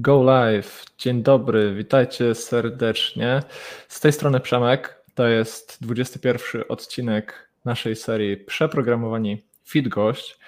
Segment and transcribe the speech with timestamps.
[0.00, 0.84] Go Live.
[0.98, 3.42] Dzień dobry, witajcie serdecznie.
[3.88, 5.04] Z tej strony Przemek.
[5.14, 10.38] To jest 21 odcinek naszej serii Przeprogramowani Fit Gość.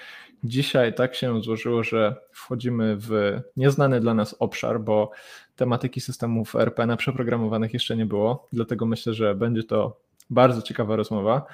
[0.45, 5.11] Dzisiaj tak się złożyło, że wchodzimy w nieznany dla nas obszar, bo
[5.57, 10.97] tematyki systemów RP na przeprogramowanych jeszcze nie było, dlatego myślę, że będzie to bardzo ciekawa
[10.97, 11.47] rozmowa.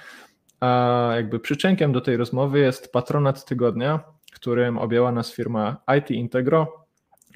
[0.60, 4.00] A jakby przyczynkiem do tej rozmowy jest patronat tygodnia,
[4.32, 6.85] którym objęła nas firma IT Integro,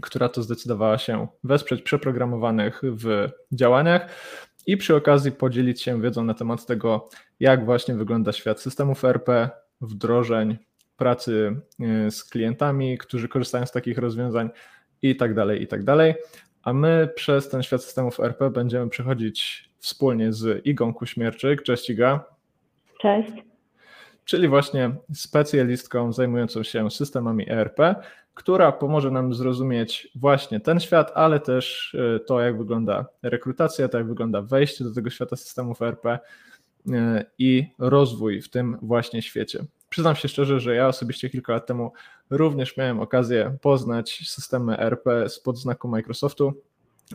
[0.00, 4.06] która to zdecydowała się wesprzeć przeprogramowanych w działaniach
[4.66, 7.08] i przy okazji podzielić się wiedzą na temat tego,
[7.41, 9.50] jak właśnie wygląda świat systemów RP,
[9.80, 10.56] wdrożeń,
[10.96, 11.60] pracy
[12.06, 14.50] y, z klientami, którzy korzystają z takich rozwiązań
[15.02, 16.14] i tak dalej, i tak dalej.
[16.62, 21.62] A my przez ten świat systemów RP będziemy przechodzić wspólnie z Igą Kuśmierczyk.
[21.62, 22.24] Cześć Iga.
[23.00, 23.32] Cześć.
[24.24, 27.94] Czyli właśnie specjalistką zajmującą się systemami ERP,
[28.34, 33.98] która pomoże nam zrozumieć właśnie ten świat, ale też e, to, jak wygląda rekrutacja, to
[33.98, 36.19] jak wygląda wejście do tego świata systemów ERP e,
[37.39, 39.64] i rozwój w tym właśnie świecie.
[39.89, 41.92] Przyznam się szczerze, że ja osobiście kilka lat temu
[42.31, 46.53] również miałem okazję poznać systemy ERP spod znaku Microsoftu,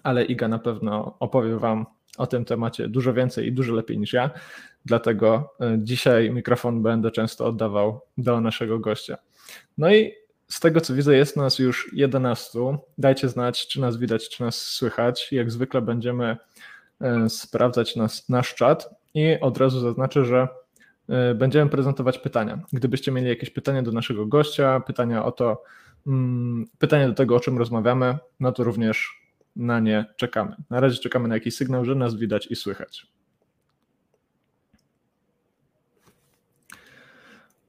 [0.04, 1.86] ale Iga na pewno opowie Wam
[2.18, 4.30] o tym temacie dużo więcej i dużo lepiej niż ja.
[4.86, 9.18] Dlatego e, dzisiaj mikrofon będę często oddawał do naszego gościa.
[9.78, 10.14] No i
[10.48, 12.60] z tego co widzę, jest nas już 11.
[12.98, 15.32] Dajcie znać, czy nas widać, czy nas słychać.
[15.32, 16.38] Jak zwykle będziemy
[17.02, 20.48] e, sprawdzać nas, nasz czat i od razu zaznaczę, że
[21.10, 22.60] e, będziemy prezentować pytania.
[22.74, 25.64] Gdybyście mieli jakieś pytania do naszego gościa, pytania o to,
[26.08, 29.22] mm, pytania do tego, o czym rozmawiamy, no to również
[29.56, 30.56] na nie czekamy.
[30.70, 33.15] Na razie czekamy na jakiś sygnał, że nas widać i słychać.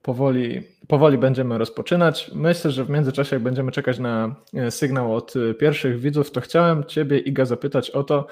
[0.07, 2.31] Powoli, powoli będziemy rozpoczynać.
[2.35, 6.41] Myślę, że w międzyczasie, jak będziemy czekać na e, sygnał od e, pierwszych widzów, to
[6.41, 8.27] chciałem Ciebie, Iga, zapytać o to,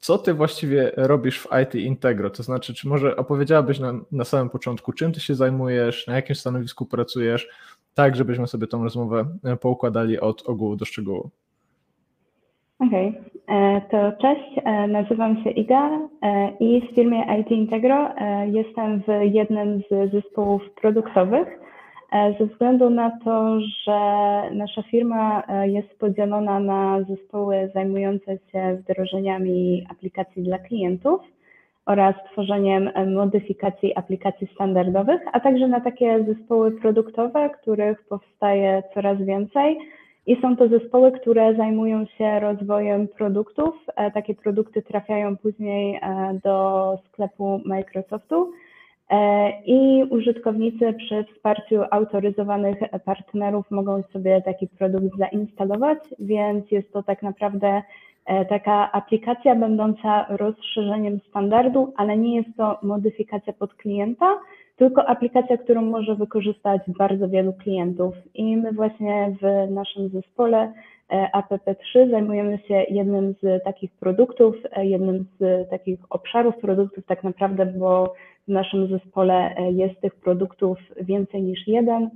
[0.00, 2.30] co Ty właściwie robisz w IT Integro?
[2.30, 6.36] To znaczy, czy może opowiedziałabyś nam na samym początku, czym Ty się zajmujesz, na jakim
[6.36, 7.48] stanowisku pracujesz,
[7.94, 11.30] tak żebyśmy sobie tą rozmowę e, poukładali od ogółu do szczegółu.
[12.80, 13.38] Okej, okay.
[13.48, 15.90] E, to cześć, e, nazywam się Iga
[16.22, 18.08] e, i w firmie IT Integro
[18.46, 21.48] jestem w jednym z zespołów produktowych.
[22.38, 24.00] Ze względu na to, że
[24.52, 31.20] nasza firma jest podzielona na zespoły zajmujące się wdrożeniami aplikacji dla klientów
[31.86, 39.78] oraz tworzeniem modyfikacji aplikacji standardowych, a także na takie zespoły produktowe, których powstaje coraz więcej
[40.28, 43.74] i są to zespoły, które zajmują się rozwojem produktów.
[43.96, 48.52] E, takie produkty trafiają później e, do sklepu Microsoftu
[49.10, 57.02] e, i użytkownicy przy wsparciu autoryzowanych partnerów mogą sobie taki produkt zainstalować, więc jest to
[57.02, 57.82] tak naprawdę
[58.48, 64.38] taka aplikacja będąca rozszerzeniem standardu, ale nie jest to modyfikacja pod klienta,
[64.78, 68.14] tylko aplikacja, którą może wykorzystać bardzo wielu klientów.
[68.34, 70.72] I my właśnie w naszym zespole
[71.10, 77.24] e, APP3 zajmujemy się jednym z takich produktów, e, jednym z takich obszarów produktów tak
[77.24, 78.14] naprawdę, bo
[78.48, 82.10] w naszym zespole e, jest tych produktów więcej niż jeden.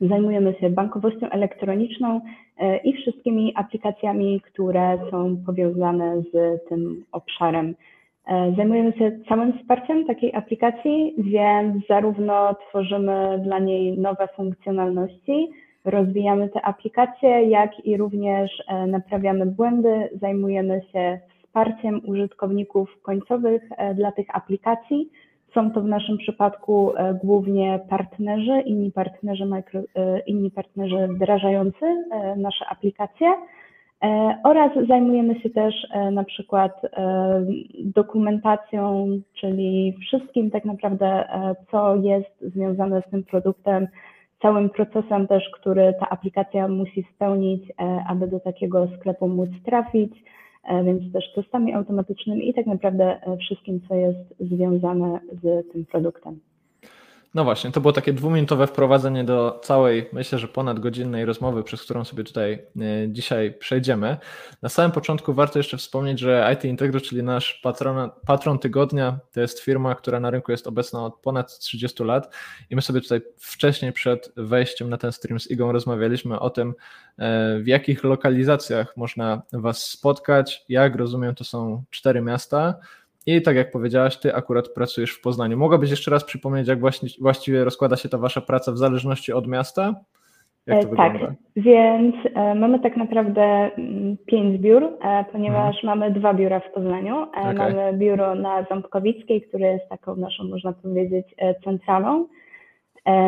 [0.00, 2.20] Zajmujemy się bankowością elektroniczną
[2.84, 7.74] i wszystkimi aplikacjami, które są powiązane z tym obszarem.
[8.28, 15.48] E, zajmujemy się całym wsparciem takiej aplikacji, więc zarówno tworzymy dla niej nowe funkcjonalności,
[15.84, 23.94] rozwijamy te aplikacje, jak i również e, naprawiamy błędy, zajmujemy się wsparciem użytkowników końcowych e,
[23.94, 25.10] dla tych aplikacji.
[25.54, 26.92] Są to w naszym przypadku
[27.24, 29.44] głównie partnerzy, inni partnerzy,
[30.26, 32.04] inni partnerzy wdrażający
[32.36, 33.28] nasze aplikacje.
[34.04, 37.46] E, oraz zajmujemy się też e, na przykład e,
[37.84, 39.08] dokumentacją,
[39.40, 41.28] czyli wszystkim tak naprawdę,
[41.70, 43.88] co jest związane z tym produktem,
[44.42, 47.62] całym procesem też, który ta aplikacja musi spełnić,
[48.08, 50.12] aby do takiego sklepu móc trafić,
[50.84, 56.40] więc też testami automatycznymi i tak naprawdę wszystkim, co jest związane z tym produktem.
[57.34, 61.82] No właśnie, to było takie dwuminutowe wprowadzenie do całej, myślę, że ponad godzinnej rozmowy, przez
[61.82, 64.16] którą sobie tutaj e, dzisiaj przejdziemy.
[64.62, 69.40] Na samym początku warto jeszcze wspomnieć, że IT Integro, czyli nasz patron, patron tygodnia, to
[69.40, 72.34] jest firma, która na rynku jest obecna od ponad 30 lat
[72.70, 76.74] i my sobie tutaj wcześniej przed wejściem na ten stream z Igą rozmawialiśmy o tym,
[77.18, 80.64] e, w jakich lokalizacjach można Was spotkać.
[80.68, 82.74] Jak rozumiem, to są cztery miasta.
[83.28, 85.56] I tak jak powiedziałaś, ty akurat pracujesz w Poznaniu.
[85.56, 89.46] Mogłabyś jeszcze raz przypomnieć, jak właśnie, właściwie rozkłada się ta wasza praca w zależności od
[89.46, 89.94] miasta?
[90.66, 91.34] To tak, wygląda?
[91.56, 92.14] więc
[92.56, 94.88] mamy tak naprawdę mm, pięć biur,
[95.32, 95.98] ponieważ mhm.
[95.98, 97.22] mamy dwa biura w Poznaniu.
[97.22, 97.54] Okay.
[97.54, 101.26] Mamy biuro na Ząbkowickiej, które jest taką naszą, można powiedzieć,
[101.64, 102.26] centralą.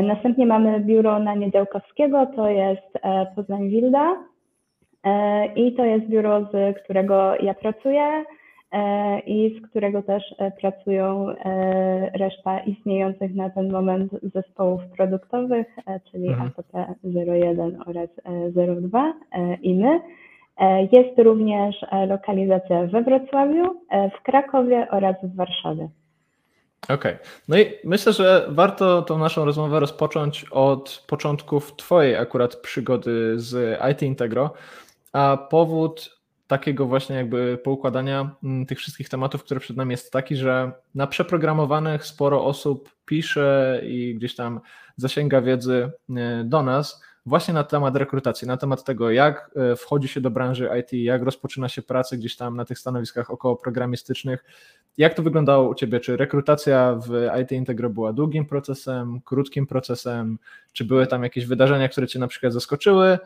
[0.03, 2.99] Następnie mamy biuro na Niedziałkowskiego, to jest
[3.37, 4.17] Poznań Wilda
[5.57, 8.25] i to jest biuro, z którego ja pracuję.
[8.73, 15.67] E, i z którego też e, pracują e, reszta istniejących na ten moment zespołów produktowych,
[16.11, 16.49] czyli mhm.
[16.49, 18.09] APP 01 oraz
[18.83, 19.15] 02
[19.63, 20.01] i my.
[20.93, 21.77] Jest również
[22.09, 23.81] lokalizacja we Wrocławiu,
[24.19, 25.89] w Krakowie oraz w Warszawie.
[26.85, 26.95] Okej.
[26.95, 27.19] Okay.
[27.49, 33.79] No i myślę, że warto tą naszą rozmowę rozpocząć od początków Twojej akurat przygody z
[33.93, 34.53] IT Integro.
[35.13, 36.20] A powód
[36.51, 41.07] takiego właśnie jakby poukładania mm, tych wszystkich tematów, które przed nami jest taki, że na
[41.07, 44.61] przeprogramowanych sporo osób pisze i gdzieś tam
[44.97, 50.09] zasięga wiedzy e, do nas właśnie na temat rekrutacji, na temat tego, jak e, wchodzi
[50.09, 54.45] się do branży IT, jak rozpoczyna się pracę gdzieś tam na tych stanowiskach około programistycznych.
[54.99, 56.01] Jak to wyglądało u Ciebie?
[56.01, 60.39] Czy rekrutacja w IT Integro była długim procesem, krótkim procesem?
[60.73, 63.19] Czy były tam jakieś wydarzenia, które Cię na przykład zaskoczyły?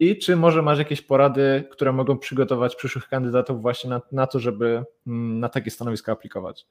[0.00, 4.38] I czy może masz jakieś porady, które mogą przygotować przyszłych kandydatów właśnie na, na to,
[4.38, 6.66] żeby mm, na takie stanowiska aplikować?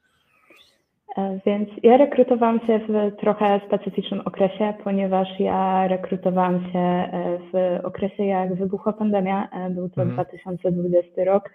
[1.17, 7.85] E, więc ja rekrutowałam się w trochę specyficznym okresie, ponieważ ja rekrutowałam się e, w
[7.85, 9.49] okresie, jak wybuchła pandemia.
[9.49, 10.27] E, był to mhm.
[10.27, 11.49] 2020 rok.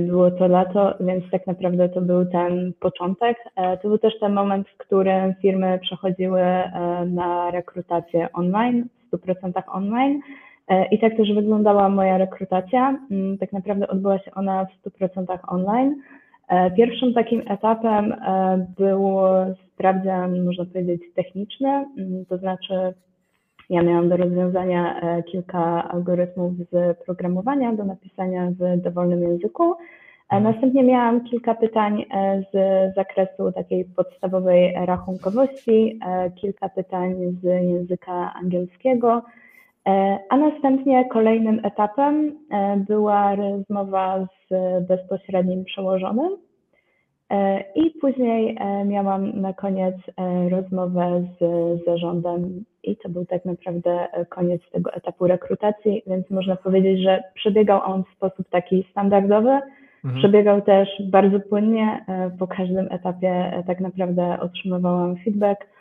[0.00, 3.36] Było to lato, więc tak naprawdę to był ten początek.
[3.82, 6.42] To był też ten moment, w którym firmy przechodziły
[7.06, 10.20] na rekrutację online, w 100% online.
[10.68, 12.98] E, I tak też wyglądała moja rekrutacja.
[13.10, 15.96] Mm, tak naprawdę odbyła się ona w 100% online.
[16.48, 19.16] E, pierwszym takim etapem e, był
[19.74, 22.94] sprawdzian, można powiedzieć, techniczny, mm, to znaczy
[23.70, 29.74] ja miałam do rozwiązania kilka algorytmów z programowania do napisania w dowolnym języku.
[30.40, 32.04] Następnie miałam kilka pytań
[32.52, 32.54] z
[32.94, 36.00] zakresu takiej podstawowej rachunkowości,
[36.34, 39.22] kilka pytań z języka angielskiego,
[40.28, 44.54] a następnie kolejnym etapem e, była rozmowa z
[44.88, 46.36] bezpośrednim przełożonym.
[47.30, 49.94] E, I później miałam na koniec
[50.50, 51.44] rozmowę z
[51.84, 57.80] zarządem, i to był tak naprawdę koniec tego etapu rekrutacji, więc można powiedzieć, że przebiegał
[57.84, 59.60] on w sposób taki standardowy.
[60.04, 60.18] Mhm.
[60.18, 62.04] Przebiegał też bardzo płynnie.
[62.38, 65.73] Po każdym etapie tak naprawdę otrzymywałam feedback E,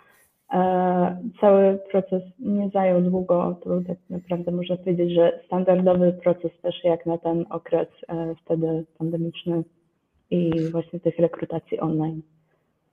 [1.41, 7.05] cały proces nie zajął długo, to tak naprawdę można powiedzieć, że standardowy proces też jak
[7.05, 9.63] na ten okres e, wtedy pandemiczny
[10.31, 12.21] i właśnie tych rekrutacji online.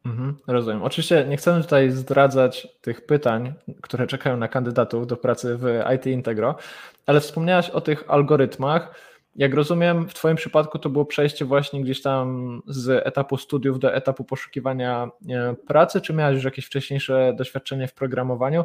[0.07, 0.83] Mhm, rozumiem.
[0.83, 5.65] Oczywiście nie chcemy tutaj zdradzać tych pytań, które czekają na kandydatów do pracy w
[5.97, 6.55] IT Integro,
[7.07, 9.10] ale wspomniałaś o tych algorytmach.
[9.37, 13.95] Jak rozumiem, w Twoim przypadku to było przejście właśnie gdzieś tam z etapu studiów do
[13.95, 15.11] etapu poszukiwania
[15.67, 18.65] pracy, czy miałeś już jakieś wcześniejsze doświadczenie w programowaniu?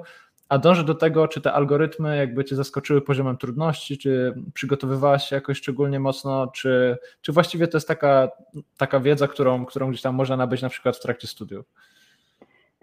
[0.49, 5.35] A dążę do tego, czy te algorytmy jakby Cię zaskoczyły poziomem trudności, czy przygotowywałaś się
[5.35, 8.29] jakoś szczególnie mocno, czy, czy właściwie to jest taka,
[8.77, 11.65] taka wiedza, którą, którą gdzieś tam można nabyć na przykład w trakcie studiów?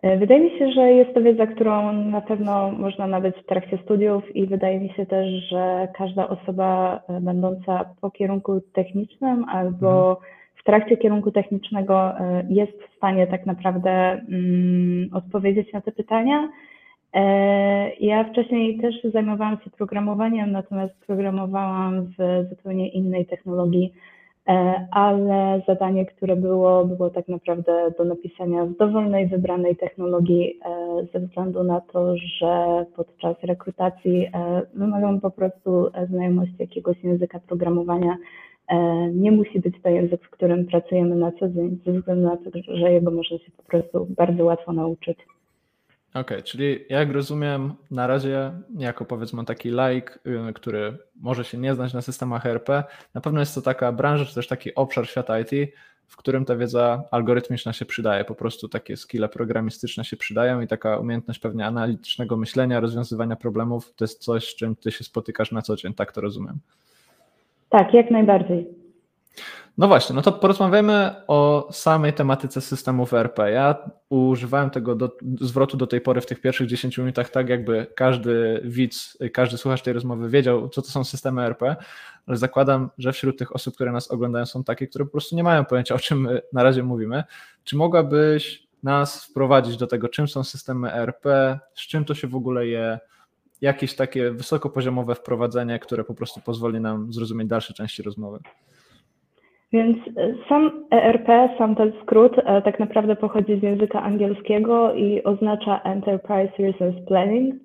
[0.03, 3.79] E, wydaje mi się, że jest to wiedza, którą na pewno można nabyć w trakcie
[3.79, 10.11] studiów i wydaje mi się też, że każda osoba e, będąca po kierunku technicznym albo
[10.11, 10.27] mhm.
[10.57, 16.49] w trakcie kierunku technicznego e, jest w stanie tak naprawdę mm, odpowiedzieć na te pytania.
[18.01, 23.93] Ja wcześniej też zajmowałam się programowaniem, natomiast programowałam w zupełnie innej technologii
[24.91, 31.21] ale zadanie, które było, było tak naprawdę do napisania w dowolnej, wybranej technologii, e, ze
[31.21, 38.17] względu na to, że podczas rekrutacji e, wymagam po prostu znajomości jakiegoś języka programowania.
[39.15, 42.51] Nie musi być to język, w którym pracujemy na co dzień, ze względu na to,
[42.69, 45.19] że jego można się po prostu bardzo łatwo nauczyć.
[46.15, 50.19] Okej, okay, czyli jak rozumiem, na razie jako powiedzmy taki like,
[50.55, 52.69] który może się nie znać na systemach ERP,
[53.15, 55.51] na pewno jest to taka branża, czy też taki obszar świata IT,
[56.07, 60.67] w którym ta wiedza algorytmiczna się przydaje, po prostu takie skille programistyczne się przydają i
[60.67, 65.53] taka umiejętność pewnie analitycznego myślenia, rozwiązywania problemów, to jest coś, z czym ty się spotykasz
[65.53, 66.59] na co dzień, tak to rozumiem.
[67.69, 68.82] Tak, jak najbardziej.
[69.79, 73.39] No właśnie, no to porozmawiamy o samej tematyce systemów ERP.
[73.39, 77.87] Ja używałem tego do, zwrotu do tej pory w tych pierwszych 10 minutach tak, jakby
[77.97, 81.63] każdy widz, każdy słuchacz tej rozmowy wiedział, co to są systemy ERP,
[82.27, 85.43] ale zakładam, że wśród tych osób, które nas oglądają, są takie, które po prostu nie
[85.43, 87.25] mają pojęcia, o czym na razie mówimy.
[87.65, 91.25] Czy mogłabyś nas wprowadzić do tego, czym są systemy ERP,
[91.75, 92.99] z czym to się w ogóle je,
[93.63, 98.39] jakieś takie wysokopoziomowe wprowadzenie, które po prostu pozwoli nam zrozumieć dalsze części rozmowy.
[99.73, 105.23] Więc e, sam ERP, sam ten skrót e, tak naprawdę pochodzi z języka angielskiego i
[105.25, 107.59] oznacza Enterprise Resource Planning, e,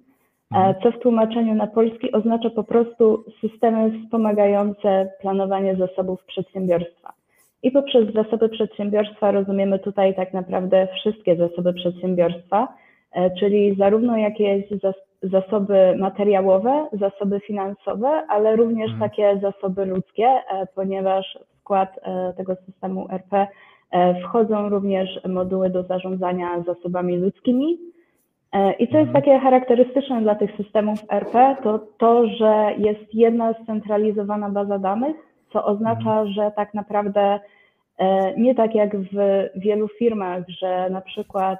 [0.57, 0.75] mhm.
[0.83, 7.13] co w tłumaczeniu na polski oznacza po prostu systemy wspomagające planowanie zasobów przedsiębiorstwa.
[7.63, 12.67] I poprzez zasoby przedsiębiorstwa rozumiemy tutaj tak naprawdę wszystkie zasoby przedsiębiorstwa,
[13.39, 14.63] czyli zarówno jakieś
[15.23, 19.09] zasoby materiałowe, zasoby finansowe, ale również mhm.
[19.09, 20.29] takie zasoby ludzkie,
[20.75, 23.47] ponieważ skład e, tego systemu RP
[23.91, 27.77] e, wchodzą również moduły do zarządzania zasobami ludzkimi.
[28.53, 29.13] E, I co jest mhm.
[29.13, 35.15] takie charakterystyczne dla tych systemów RP, to to, że jest jedna scentralizowana baza danych,
[35.53, 36.27] co oznacza, mhm.
[36.27, 37.39] że tak naprawdę
[38.37, 39.15] nie tak jak w
[39.55, 41.59] wielu firmach, że na przykład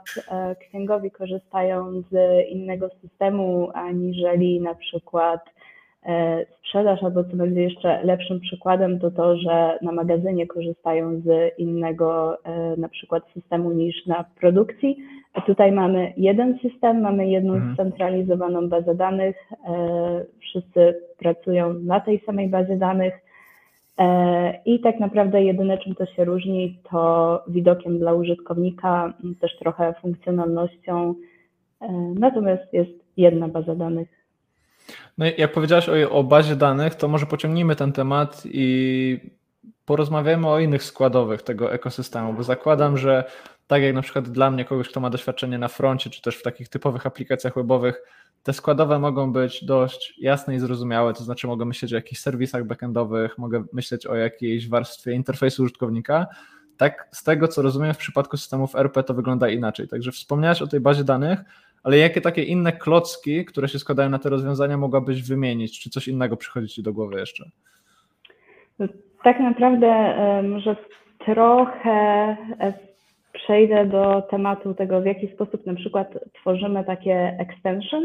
[0.59, 2.13] księgowi korzystają z
[2.49, 5.41] innego systemu, aniżeli na przykład
[6.59, 12.37] sprzedaż, albo co będzie jeszcze lepszym przykładem, to to, że na magazynie korzystają z innego
[12.43, 14.97] e, na przykład systemu niż na produkcji.
[15.33, 17.73] A tutaj mamy jeden system, mamy jedną mhm.
[17.73, 19.35] scentralizowaną bazę danych,
[19.67, 23.13] e, wszyscy pracują na tej samej bazie danych
[24.65, 31.15] i tak naprawdę jedyne czym to się różni to widokiem dla użytkownika, też trochę funkcjonalnością,
[32.19, 34.16] natomiast jest jedna baza danych.
[35.17, 39.19] No jak powiedziałeś o, o bazie danych, to może pociągnijmy ten temat i
[39.85, 43.23] porozmawiamy o innych składowych tego ekosystemu, bo zakładam, że
[43.67, 46.43] tak jak na przykład dla mnie, kogoś, kto ma doświadczenie na froncie, czy też w
[46.43, 48.01] takich typowych aplikacjach webowych,
[48.43, 52.65] te składowe mogą być dość jasne i zrozumiałe, to znaczy mogę myśleć o jakichś serwisach
[52.65, 56.27] backendowych, mogę myśleć o jakiejś warstwie interfejsu użytkownika.
[56.77, 59.87] Tak, z tego co rozumiem, w przypadku systemów RP to wygląda inaczej.
[59.87, 61.39] Także wspomniałeś o tej bazie danych,
[61.83, 65.79] ale jakie takie inne klocki, które się składają na te rozwiązania, mogłabyś wymienić?
[65.79, 67.45] Czy coś innego przychodzi Ci do głowy jeszcze?
[69.23, 70.75] Tak naprawdę może
[71.25, 71.89] trochę
[72.59, 72.73] e,
[73.33, 78.03] przejdę do tematu tego, w jaki sposób na przykład tworzymy takie extension.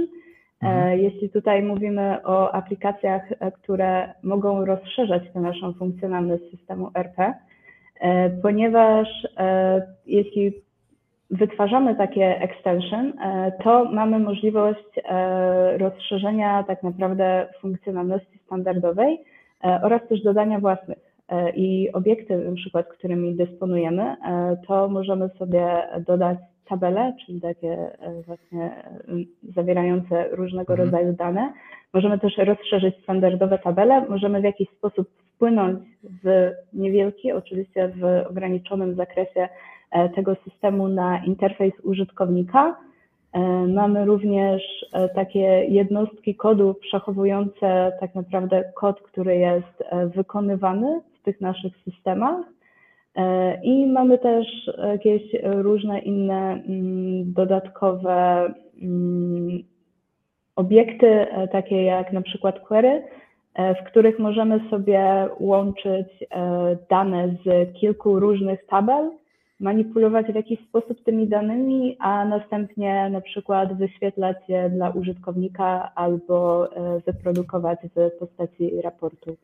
[0.62, 0.98] E, mhm.
[0.98, 7.34] Jeśli tutaj mówimy o aplikacjach, e, które mogą rozszerzać tę naszą funkcjonalność systemu RP,
[8.42, 9.08] ponieważ
[10.06, 10.52] jeśli
[11.32, 19.18] wytwarzamy takie extension, e, to mamy możliwość e, rozszerzenia tak naprawdę funkcjonalności standardowej
[19.64, 21.12] e, oraz też dodania własnych.
[21.54, 24.16] I obiekty, na przykład, którymi dysponujemy,
[24.66, 25.66] to możemy sobie
[26.06, 27.90] dodać tabele, czyli takie
[28.26, 28.70] właśnie
[29.54, 30.88] zawierające różnego mhm.
[30.88, 31.52] rodzaju dane.
[31.92, 35.78] Możemy też rozszerzyć standardowe tabele, możemy w jakiś sposób wpłynąć
[36.24, 39.48] w niewielki, oczywiście w ograniczonym zakresie
[40.14, 42.76] tego systemu na interfejs użytkownika.
[43.32, 49.84] E, mamy również e, takie jednostki kodu przechowujące tak naprawdę kod, który jest
[50.14, 52.46] wykonywany w tych naszych systemach.
[53.62, 54.46] I mamy też
[54.88, 58.46] jakieś różne inne mm, dodatkowe
[58.82, 59.62] mm,
[60.56, 63.02] obiekty, takie jak na przykład query,
[63.58, 66.06] w których możemy sobie łączyć
[66.90, 69.10] dane z kilku różnych tabel
[69.62, 76.68] manipulować w jakiś sposób tymi danymi, a następnie na przykład wyświetlać je dla użytkownika albo
[76.76, 79.36] e, wyprodukować w postaci raportu.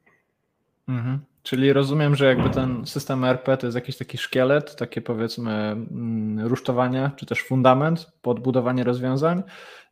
[0.88, 1.18] Mhm.
[1.42, 6.46] Czyli rozumiem, że jakby ten system RP to jest jakiś taki szkielet, takie powiedzmy mm,
[6.46, 9.42] rusztowanie, czy też fundament pod budowanie rozwiązań.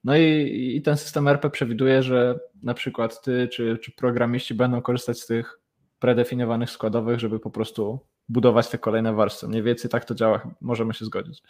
[0.05, 4.83] No i, i ten system RP przewiduje, że na przykład ty czy, czy programiści będą
[4.83, 5.61] korzystać z tych
[5.99, 9.49] predefiniowanych składowych, żeby po prostu budować te kolejne warstwy.
[9.49, 11.43] Mniej więcej tak to działa, możemy się zgodzić.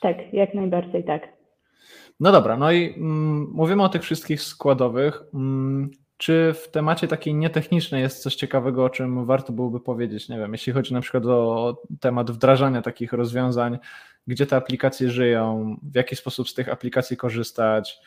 [0.00, 1.28] Tak, jak najbardziej tak.
[2.20, 5.22] No dobra, no i mm, mówimy o tych wszystkich składowych.
[5.34, 10.28] Mm, czy w temacie takiej nietechnicznej jest coś ciekawego, o czym warto byłoby powiedzieć?
[10.28, 13.78] Nie wiem, jeśli chodzi na przykład o temat wdrażania takich rozwiązań,
[14.26, 17.98] gdzie te aplikacje żyją, w jaki sposób z tych aplikacji korzystać,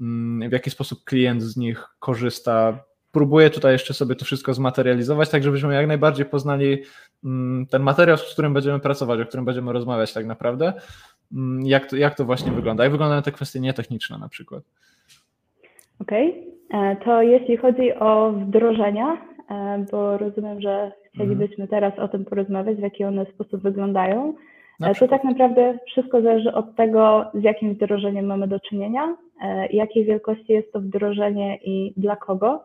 [0.00, 5.30] mm, w jaki sposób klient z nich korzysta, próbuję tutaj jeszcze sobie to wszystko zmaterializować,
[5.30, 6.82] tak żebyśmy jak najbardziej poznali
[7.24, 10.72] mm, ten materiał, z którym będziemy pracować, o którym będziemy rozmawiać tak naprawdę.
[11.32, 12.84] Mm, jak to, jak to właśnie wygląda?
[12.84, 14.62] Jak wyglądają te kwestie nietechniczne na przykład?
[16.00, 16.52] Okej, okay.
[16.80, 19.16] E, to jeśli chodzi o wdrożenia,
[19.50, 24.34] e, bo rozumiem, że chcielibyśmy teraz o tym porozmawiać, w jaki one sposób wyglądają,
[24.82, 29.16] e, to tak naprawdę wszystko zależy od tego, z jakim wdrożeniem mamy do czynienia,
[29.70, 32.64] jakiej wielkości jest to wdrożenie i dla kogo.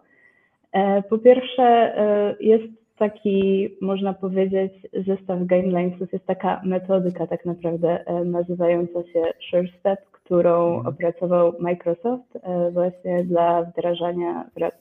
[0.71, 2.63] E, po pierwsze, e, jest
[2.97, 4.73] taki, można powiedzieć,
[5.07, 10.87] zestaw guidelines, to jest taka metodyka tak naprawdę e, nazywająca się Sure Step, którą mhm.
[10.87, 12.37] opracował Microsoft
[12.71, 14.71] właśnie dla wdrażania wraz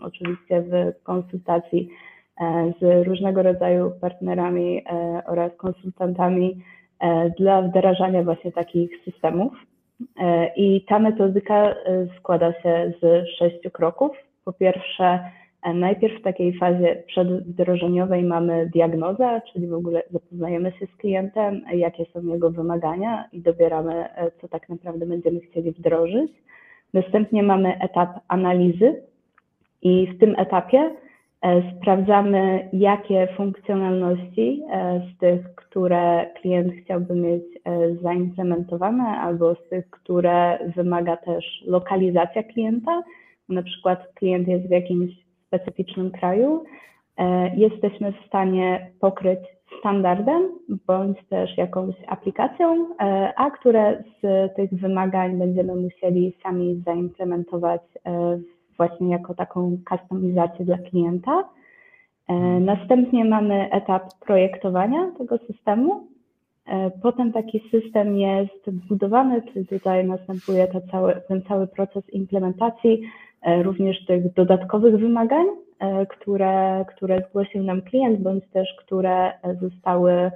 [0.00, 1.88] oczywiście w konsultacji
[2.80, 4.84] z różnego rodzaju partnerami
[5.26, 6.62] oraz konsultantami
[7.38, 9.52] dla wdrażania właśnie takich systemów.
[10.56, 11.74] I ta metodyka
[12.18, 14.16] składa się z sześciu kroków.
[14.44, 15.30] Po pierwsze,
[15.74, 22.04] Najpierw w takiej fazie przedwdrożeniowej mamy diagnozę, czyli w ogóle zapoznajemy się z klientem, jakie
[22.04, 24.04] są jego wymagania i dobieramy,
[24.40, 26.32] co tak naprawdę będziemy chcieli wdrożyć.
[26.94, 29.02] Następnie mamy etap analizy
[29.82, 30.90] i w tym etapie
[31.42, 39.68] e, sprawdzamy, jakie funkcjonalności e, z tych, które klient chciałby mieć e, zaimplementowane, albo z
[39.68, 43.02] tych, które wymaga też lokalizacja klienta.
[43.48, 46.64] Na przykład klient jest w jakimś specyficznym kraju,
[47.16, 49.40] e, jesteśmy w stanie pokryć
[49.78, 50.42] standardem
[50.86, 58.38] bądź też jakąś aplikacją, e, a które z tych wymagań będziemy musieli sami zaimplementować e,
[58.76, 61.48] właśnie jako taką kustomizację dla klienta.
[62.60, 66.06] Następnie mamy etap projektowania tego systemu.
[67.02, 73.02] Potem taki system jest budowany, czyli tutaj następuje cały, ten cały proces implementacji,
[73.62, 75.46] również tych dodatkowych wymagań,
[75.78, 80.30] e, które, które zgłosił nam klient, bądź też które zostały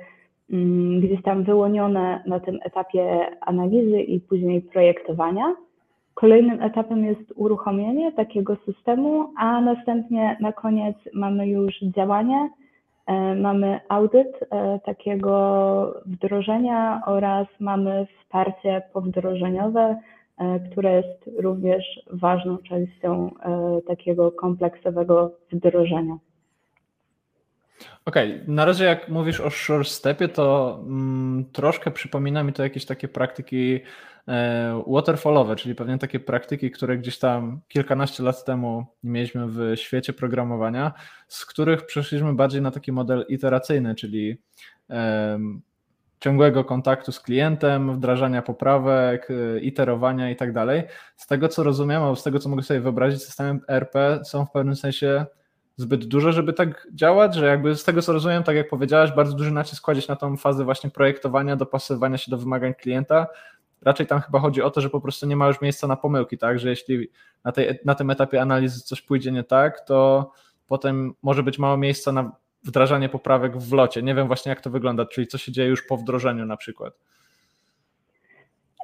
[0.53, 5.55] mm, gdzieś tam wyłonione na tym etapie analizy i później projektowania.
[6.15, 12.51] Kolejnym etapem jest uruchomienie takiego systemu, a następnie na koniec mamy już działanie,
[13.07, 14.41] e, mamy audyt
[14.85, 19.97] takiego wdrożenia oraz mamy wsparcie powdrożeniowe,
[20.39, 26.19] E, które jest również ważną częścią e, takiego kompleksowego wdrożenia.
[28.05, 28.55] Okej, okay.
[28.55, 33.09] na razie jak mówisz o short stepie, to mm, troszkę przypomina mi to jakieś takie
[33.09, 33.81] praktyki
[34.29, 40.13] e, waterfallowe, czyli pewnie takie praktyki, które gdzieś tam kilkanaście lat temu mieliśmy w świecie
[40.13, 40.93] programowania,
[41.29, 44.39] z których przeszliśmy bardziej na taki model iteracyjny, czyli
[46.21, 50.83] ciągłego kontaktu z klientem, wdrażania poprawek, y, iterowania i tak dalej.
[51.17, 54.51] Z tego co rozumiem, albo z tego co mogę sobie wyobrazić, systemy ERP są w
[54.51, 55.27] pewnym sensie
[55.77, 59.37] zbyt duże, żeby tak działać, że jakby z tego co rozumiem, tak jak powiedziałaś, bardzo
[59.37, 63.27] duży nacisk kładzieć na tą fazę właśnie projektowania, dopasowywania się do wymagań klienta.
[63.83, 66.39] Raczej tam chyba chodzi o to, że po prostu nie ma już miejsca na pomyłki,
[66.39, 67.11] tak, że jeśli
[67.45, 70.31] na, tej, na tym etapie analizy coś pójdzie nie tak, to
[70.67, 72.33] potem może być mało miejsca na
[72.69, 74.03] wdrażanie poprawek w locie.
[74.03, 76.95] Nie wiem właśnie jak to wygląda, czyli co się dzieje już po wdrożeniu na przykład.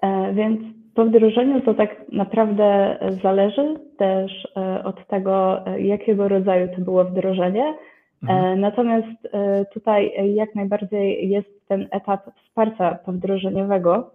[0.02, 0.60] E, więc
[0.94, 7.04] po wdrożeniu to tak naprawdę zależy też e, od tego, e, jakiego rodzaju to było
[7.04, 7.74] wdrożenie.
[8.22, 8.60] Mhm.
[8.60, 9.28] Natomiast
[9.72, 14.10] tutaj jak najbardziej jest ten etap wsparcia powdrożeniowego,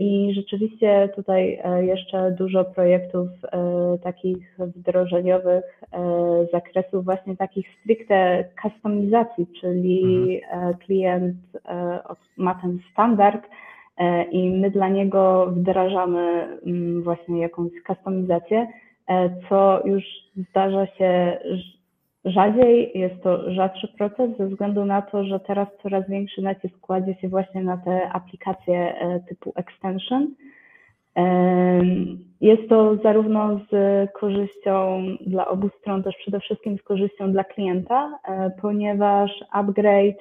[0.00, 5.64] I rzeczywiście tutaj e, jeszcze dużo projektów e, takich wdrożeniowych
[6.48, 10.74] z zakresu właśnie takich stricte kustomizacji, czyli mhm.
[10.74, 11.36] klient
[12.36, 13.46] ma ten standard
[14.32, 18.66] i my dla niego wdrażamy mm, właśnie jakąś kustomizację,
[19.48, 20.04] co już
[20.50, 21.38] zdarza się
[22.26, 27.14] Rzadziej jest to rzadszy proces ze względu na to, że teraz coraz większy nacisk kładzie
[27.14, 30.34] się właśnie na te aplikacje e, typu extension.
[32.40, 33.74] Jest to zarówno z
[34.12, 40.20] korzyścią dla obu stron, też przede wszystkim z korzyścią dla klienta, e, ponieważ upgrade,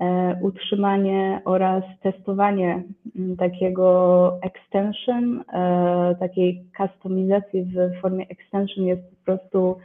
[0.00, 2.82] e, utrzymanie oraz testowanie
[3.38, 5.44] takiego extension,
[6.20, 9.76] takiej kustomizacji w formie extension jest po prostu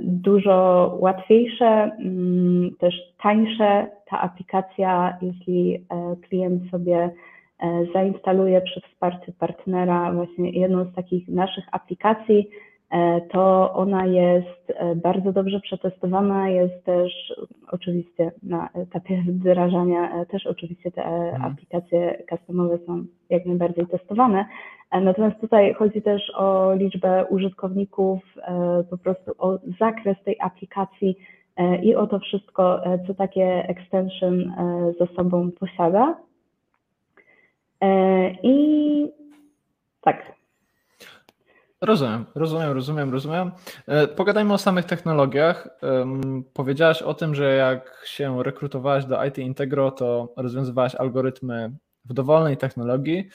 [0.00, 3.86] dużo łatwiejsze, mm, też tańsze.
[4.10, 7.10] Ta aplikacja, jeśli e, klient sobie
[7.60, 12.50] e, zainstaluje przy wsparciu partnera właśnie jedną z takich naszych aplikacji,
[13.30, 17.12] to ona jest bardzo dobrze przetestowana, jest też
[17.70, 21.44] oczywiście na etapie wdrażania, też oczywiście te mhm.
[21.44, 24.44] aplikacje customowe są jak najbardziej testowane,
[24.92, 31.18] Natomiast tutaj chodzi też o liczbę użytkowników, e, po prostu o zakres tej aplikacji
[31.56, 34.52] e, i o to wszystko, e, co takie extension
[34.98, 36.16] ze sobą posiada.
[38.42, 39.06] I
[40.00, 40.37] tak.
[41.80, 43.50] Rozumiem, rozumiem, rozumiem, rozumiem.
[44.16, 45.68] Pogadajmy o samych technologiach.
[46.52, 51.72] Powiedziałaś o tym, że jak się rekrutowałaś do IT Integro, to rozwiązywałaś algorytmy
[52.04, 53.28] w dowolnej technologii.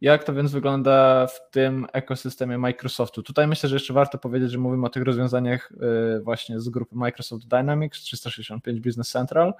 [0.00, 3.22] Jak to więc wygląda w tym ekosystemie Microsoftu?
[3.22, 5.72] Tutaj myślę, że jeszcze warto powiedzieć, że mówimy o tych rozwiązaniach
[6.16, 9.54] y, właśnie z grupy Microsoft Dynamics 365 Business Central.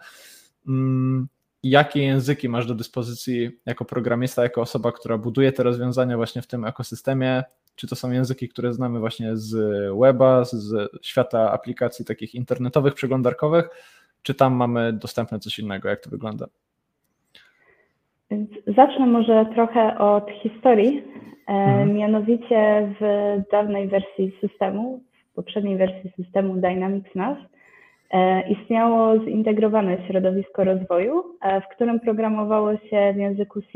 [1.70, 6.46] Jakie języki masz do dyspozycji jako programista, jako osoba, która buduje te rozwiązania właśnie w
[6.46, 7.42] tym ekosystemie?
[7.76, 9.54] Czy to są języki, które znamy właśnie z
[10.00, 13.68] weba, z świata aplikacji takich internetowych, przeglądarkowych,
[14.22, 15.88] czy tam mamy dostępne coś innego?
[15.88, 16.46] Jak to wygląda?
[18.66, 21.02] Zacznę może trochę od historii.
[21.48, 21.94] E, mhm.
[21.94, 23.04] Mianowicie w
[23.52, 25.00] dawnej wersji systemu,
[25.32, 27.38] w poprzedniej wersji systemu Dynamics NAS,
[28.48, 33.68] istniało zintegrowane środowisko rozwoju, e, w którym programowało się w języku C.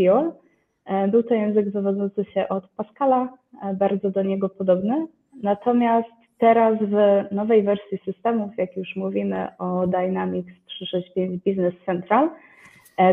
[1.09, 3.29] Był to język wywodzący się od Pascala,
[3.75, 5.07] bardzo do niego podobny.
[5.43, 12.31] Natomiast teraz w nowej wersji systemów, jak już mówimy o Dynamics 365 Business Central,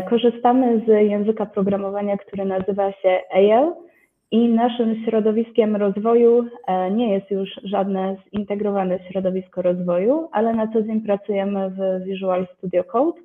[0.08, 3.72] korzystamy z języka programowania, który nazywa się AL,
[4.30, 10.82] i naszym środowiskiem rozwoju e, nie jest już żadne zintegrowane środowisko rozwoju, ale na co
[10.82, 13.20] dzień pracujemy w Visual Studio Code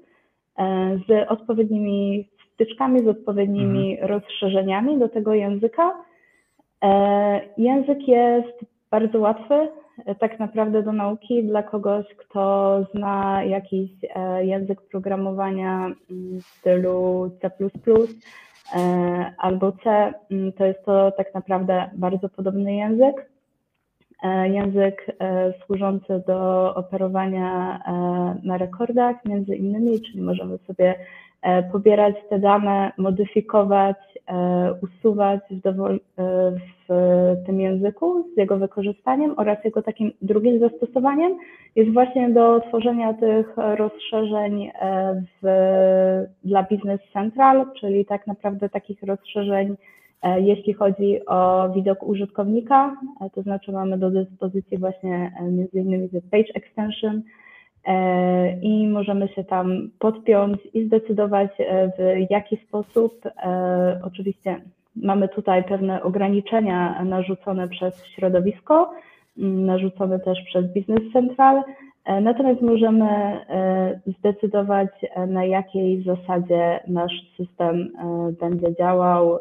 [0.58, 4.10] e, z odpowiednimi wtyczkami, z odpowiednimi mhm.
[4.10, 6.04] rozszerzeniami do tego języka.
[6.84, 9.68] E, język jest bardzo łatwy
[10.20, 13.92] tak naprawdę do nauki dla kogoś, kto zna jakiś
[14.42, 17.52] język programowania w stylu C++,
[19.38, 23.33] albo C, mm, to jest to tak naprawdę bardzo podobny język.
[24.24, 27.80] E, język e, służący do operowania
[28.44, 30.96] na rekordach, między innymi, czyli możemy sobie
[31.44, 36.00] E, pobierać te dane, modyfikować, e, usuwać w, e,
[36.90, 41.38] w, tym języku z jego wykorzystaniem oraz jego takim drugim zastosowaniem.
[41.76, 44.72] Jest właśnie do tworzenia tych rozszerzeń
[45.42, 45.48] w,
[46.44, 49.76] dla Business Central, czyli tak naprawdę takich rozszerzeń,
[50.24, 52.96] jeśli chodzi o widok użytkownika,
[53.34, 57.22] to znaczy mamy do dyspozycji właśnie między innymi Page Extension,
[57.86, 63.26] E, i możemy się tam podpiąć i zdecydować, e, w jaki sposób.
[63.26, 64.62] E, oczywiście
[64.96, 68.94] mamy tutaj pewne ograniczenia narzucone przez środowisko,
[69.38, 71.64] narzucone też przez Business Central,
[72.22, 73.40] natomiast możemy
[74.20, 74.90] zdecydować,
[75.28, 77.90] na jakiej zasadzie nasz system
[78.40, 79.40] będzie działał,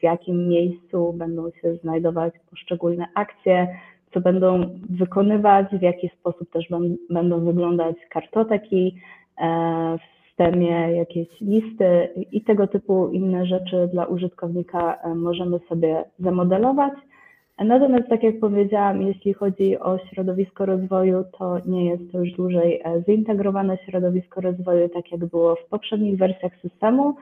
[0.00, 3.68] w jakim miejscu będą się znajdować poszczególne akcje,
[4.14, 4.60] co będą
[4.90, 6.68] wykonywać, w jaki sposób też
[7.10, 8.94] będą wyglądać kartoteki
[9.38, 16.04] e, w systemie, jakieś listy i tego typu inne rzeczy dla użytkownika e, możemy sobie
[16.18, 16.92] zamodelować.
[17.58, 22.80] Natomiast, tak jak powiedziałam, jeśli chodzi o środowisko rozwoju, to nie jest to już dłużej
[22.84, 27.16] e, zintegrowane środowisko rozwoju, tak jak było w poprzednich wersjach systemu,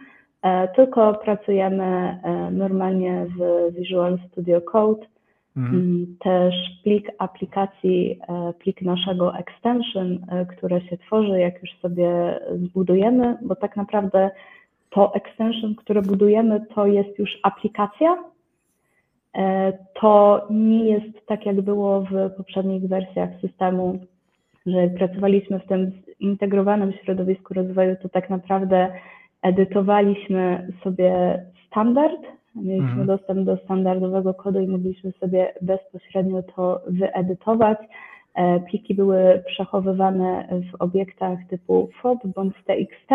[0.76, 2.18] tylko pracujemy
[2.52, 5.06] normalnie w Visual Studio Code
[5.56, 5.74] Mhm.
[5.74, 12.40] Mm, też plik aplikacji, e, plik naszego extension, e, które się tworzy, jak już sobie
[12.52, 14.30] zbudujemy, bo tak naprawdę
[14.90, 18.24] to extension, które budujemy, to jest już aplikacja.
[19.36, 23.98] E, to nie jest tak, jak było w poprzednich wersjach systemu,
[24.66, 28.92] że pracowaliśmy w tym zintegrowanym środowisku rozwoju, to tak naprawdę
[29.42, 32.20] edytowaliśmy sobie standard,
[32.54, 33.06] Mieliśmy mhm.
[33.06, 37.78] dostęp do standardowego kodu i mogliśmy sobie bezpośrednio to wyedytować.
[38.34, 43.12] E, pliki były przechowywane w obiektach typu FOB bądź TXT.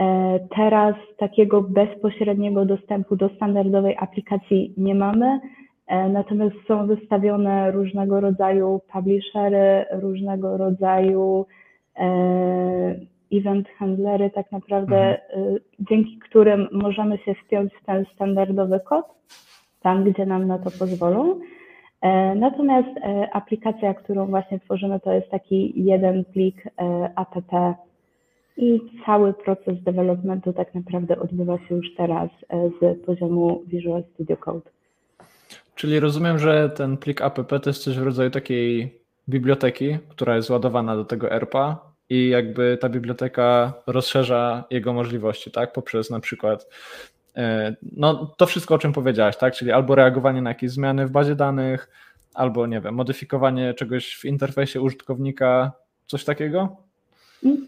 [0.00, 5.40] E, teraz takiego bezpośredniego dostępu do standardowej aplikacji nie mamy,
[5.86, 11.46] e, natomiast są wystawione różnego rodzaju publishery, różnego rodzaju
[13.32, 15.58] event handlery tak naprawdę, mhm.
[15.80, 19.06] Dzięki którym możemy się wpiąć w ten standardowy kod,
[19.82, 21.40] tam gdzie nam na to pozwolą.
[22.00, 26.70] E, natomiast e, aplikacja, którą właśnie tworzymy, to jest taki jeden plik e,
[27.16, 27.34] app
[28.56, 34.70] i cały proces developmentu tak naprawdę odbywa się już teraz z poziomu Visual Studio Code.
[35.74, 40.50] Czyli rozumiem, że ten plik app to jest coś w rodzaju takiej biblioteki, która jest
[40.50, 46.68] ładowana do tego ERPA i jakby ta biblioteka rozszerza jego możliwości, tak, poprzez na przykład
[47.36, 51.10] e, no to wszystko, o czym powiedziałaś, tak, czyli albo reagowanie na jakieś zmiany w
[51.10, 51.90] bazie danych,
[52.34, 55.72] albo nie wiem, modyfikowanie czegoś w interfejsie użytkownika,
[56.06, 56.85] coś takiego?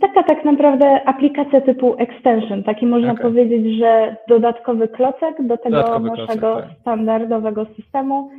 [0.00, 3.22] Taka tak naprawdę aplikacja typu extension, taki można okay.
[3.22, 6.80] powiedzieć, że dodatkowy klocek do tego dodatkowy naszego klocek, tak.
[6.80, 8.30] standardowego systemu,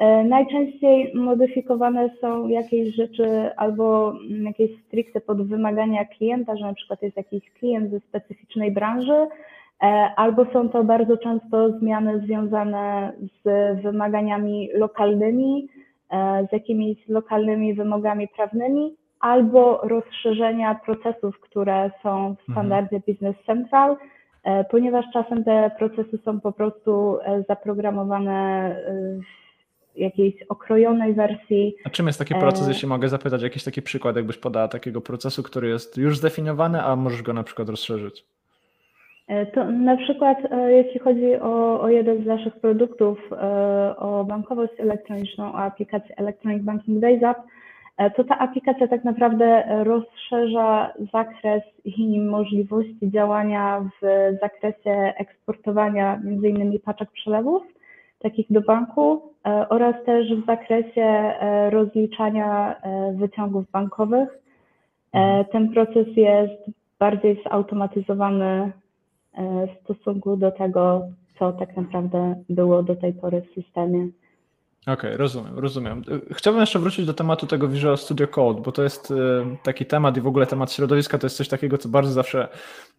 [0.00, 7.02] E, najczęściej modyfikowane są jakieś rzeczy albo jakieś stricte pod wymagania klienta, że na przykład
[7.02, 9.26] jest jakiś klient ze specyficznej branży,
[9.82, 13.12] e, albo są to bardzo często zmiany związane
[13.44, 15.68] z wymaganiami lokalnymi,
[16.10, 23.02] e, z jakimiś lokalnymi wymogami prawnymi albo rozszerzenia procesów, które są w standardzie mhm.
[23.06, 23.96] Business Central,
[24.70, 28.76] ponieważ czasem te procesy są po prostu zaprogramowane
[29.94, 31.76] w jakiejś okrojonej wersji.
[31.84, 35.42] A czym jest taki proces, jeśli mogę zapytać, jakiś taki przykład, jakbyś podała takiego procesu,
[35.42, 38.24] który jest już zdefiniowany, a możesz go na przykład rozszerzyć?
[39.30, 44.24] E, to na przykład e, jeśli chodzi o, o jeden z naszych produktów, e, o
[44.24, 47.38] bankowość elektroniczną, o aplikację Electronic Banking Days App,
[48.16, 54.06] to ta aplikacja tak naprawdę rozszerza zakres i możliwości działania w
[54.40, 57.62] zakresie eksportowania między innymi paczek przelewów,
[58.18, 59.22] takich do banku
[59.68, 61.32] oraz też w zakresie
[61.70, 62.76] rozliczania
[63.14, 64.28] wyciągów bankowych.
[65.12, 65.44] Mhm.
[65.44, 68.72] Ten proces jest bardziej zautomatyzowany
[69.34, 71.08] E, w stosunku do tego,
[71.38, 74.08] co tak naprawdę było do tej pory w systemie.
[74.82, 76.02] Okej, okay, rozumiem, rozumiem.
[76.32, 79.14] Chciałbym jeszcze wrócić do tematu tego Visual Studio Code, bo to jest e,
[79.62, 82.48] taki temat i w ogóle temat środowiska to jest coś takiego, co bardzo zawsze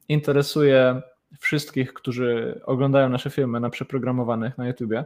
[0.10, 1.02] interesuje
[1.40, 5.06] wszystkich, którzy oglądają nasze filmy na przeprogramowanych na YouTubie.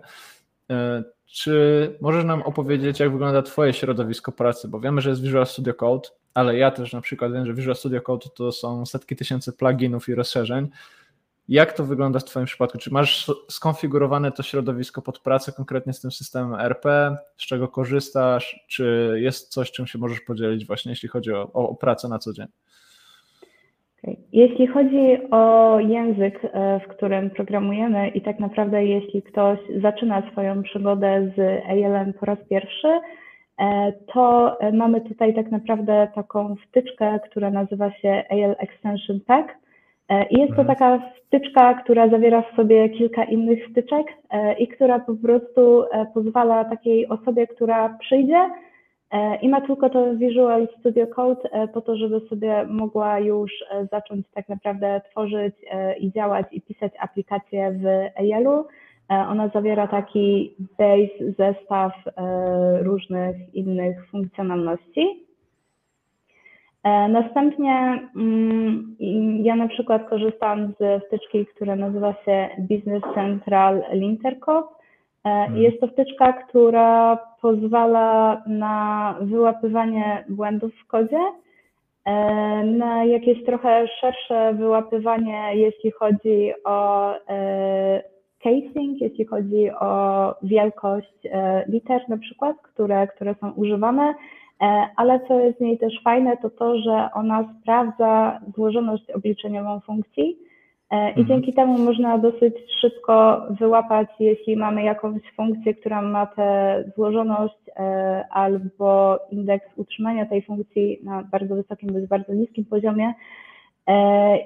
[0.69, 4.67] E, czy możesz nam opowiedzieć, jak wygląda Twoje środowisko pracy?
[4.67, 7.75] Bo wiemy, że jest Visual Studio Code, ale ja też na przykład wiem, że Visual
[7.75, 10.69] Studio Code to są setki tysięcy pluginów i rozszerzeń.
[11.49, 12.77] Jak to wygląda w Twoim przypadku?
[12.77, 17.17] Czy masz skonfigurowane to środowisko pod pracę konkretnie z tym systemem RP?
[17.37, 18.65] Z czego korzystasz?
[18.67, 22.33] Czy jest coś, czym się możesz podzielić właśnie, jeśli chodzi o, o pracę na co
[22.33, 22.45] dzień?
[24.31, 30.63] Jeśli chodzi o język, e, w którym programujemy i tak naprawdę jeśli ktoś zaczyna swoją
[30.63, 32.87] przygodę z ALM po raz pierwszy,
[33.57, 39.64] e, to mamy tutaj tak naprawdę taką wtyczkę, która nazywa się AL Extension Pack E,
[40.09, 40.67] I jest to mhm.
[40.67, 46.05] taka wtyczka, która zawiera w sobie kilka innych wtyczek e, i która po prostu e,
[46.13, 48.49] pozwala takiej osobie, która przyjdzie
[49.41, 53.51] i ma tylko to Visual Studio Code po to, żeby sobie mogła już
[53.91, 55.55] zacząć tak naprawdę tworzyć
[55.99, 58.65] i działać i pisać aplikacje w EL-u.
[59.09, 61.93] Ona zawiera taki base, zestaw
[62.81, 65.24] różnych innych funkcjonalności.
[66.85, 68.95] E, następnie mm,
[69.43, 74.65] ja na przykład korzystam z wtyczki, która nazywa się Business Central Lintercop.
[75.25, 75.57] E, mhm.
[75.61, 81.19] Jest to wtyczka, która pozwala na wyłapywanie błędów w kodzie,
[82.05, 82.13] e,
[82.63, 87.11] na jakieś trochę szersze wyłapywanie, jeśli chodzi o
[88.43, 91.27] casing, jeśli chodzi o wielkość
[91.67, 94.44] liter na przykład, które, które są używane E,
[94.95, 100.37] ale co jest w niej też fajne, to to, że ona sprawdza złożoność obliczeniową funkcji
[100.91, 101.27] e, i mhm.
[101.27, 108.25] dzięki temu można dosyć szybko wyłapać, jeśli mamy jakąś funkcję, która ma tę złożoność e,
[108.31, 113.13] albo indeks utrzymania tej funkcji na bardzo wysokim bądź bardzo niskim poziomie.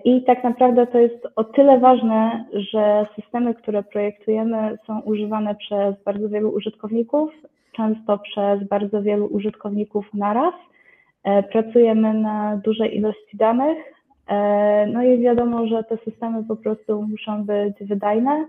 [0.05, 6.03] I tak naprawdę to jest o tyle ważne, że systemy, które projektujemy, są używane przez
[6.05, 7.31] bardzo wielu użytkowników
[7.79, 10.53] często przez bardzo wielu użytkowników naraz.
[11.23, 13.77] E, pracujemy na dużej ilości danych,
[14.27, 18.45] e, no i wiadomo, że te systemy po prostu muszą być wydajne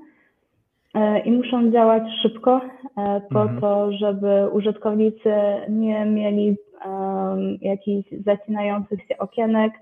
[0.95, 2.61] e, i muszą działać szybko
[3.31, 3.61] po mhm.
[3.61, 5.33] to, żeby użytkownicy
[5.69, 6.57] nie mieli
[7.61, 9.73] jakichś zacinających się okienek,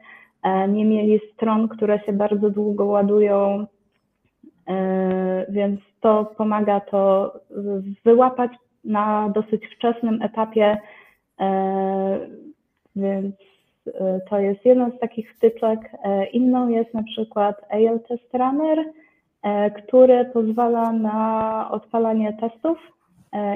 [0.69, 3.67] nie mieli stron, które się bardzo długo ładują,
[5.49, 7.33] więc to pomaga to
[8.05, 8.51] wyłapać
[8.85, 10.79] na dosyć wczesnym etapie,
[11.41, 12.19] e,
[12.97, 13.35] więc
[13.87, 15.81] e, to jest jedna z takich wtyczek.
[16.05, 18.85] E, inną jest na przykład AL Test Runner,
[19.77, 22.79] który pozwala na odpalanie testów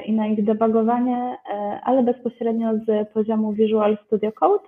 [0.05, 1.37] i na ich debugowanie,
[1.83, 4.63] ale bezpośrednio z poziomu Visual Studio Code,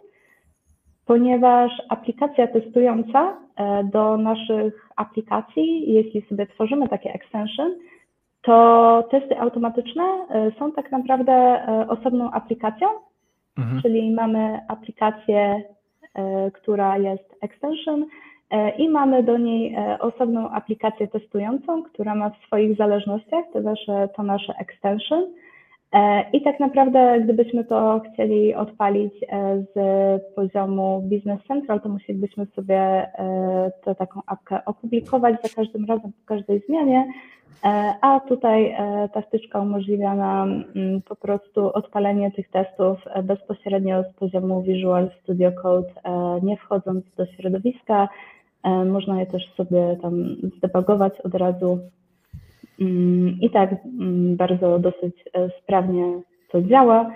[1.05, 3.37] ponieważ aplikacja testująca
[3.83, 7.71] do naszych aplikacji, jeśli sobie tworzymy takie extension,
[8.45, 12.88] to testy automatyczne e, są tak naprawdę e, osobną aplikacją,
[13.58, 13.81] mhm.
[13.81, 15.63] czyli mamy aplikację,
[16.15, 18.05] e, która jest extension
[18.77, 24.23] i mamy do niej osobną aplikację testującą, która ma w swoich zależnościach to nasze, to
[24.23, 25.23] nasze extension.
[26.34, 29.13] I tak naprawdę, gdybyśmy to chcieli odpalić
[29.75, 29.77] z
[30.36, 33.08] poziomu Business Central, to musielibyśmy sobie
[33.84, 37.08] tę taką apkę opublikować za każdym razem, po każdej zmianie,
[37.63, 43.23] E, a tutaj e, ta wtyczka umożliwia nam mm, po prostu odpalenie tych testów e,
[43.23, 45.89] bezpośrednio z poziomu Visual Studio Code,
[46.43, 48.10] nie wchodząc do środowiska.
[48.86, 51.79] Można je też sobie tam zdebugować od razu.
[52.81, 55.15] Mm, I tak mm, bardzo dosyć
[55.63, 57.11] sprawnie to działa.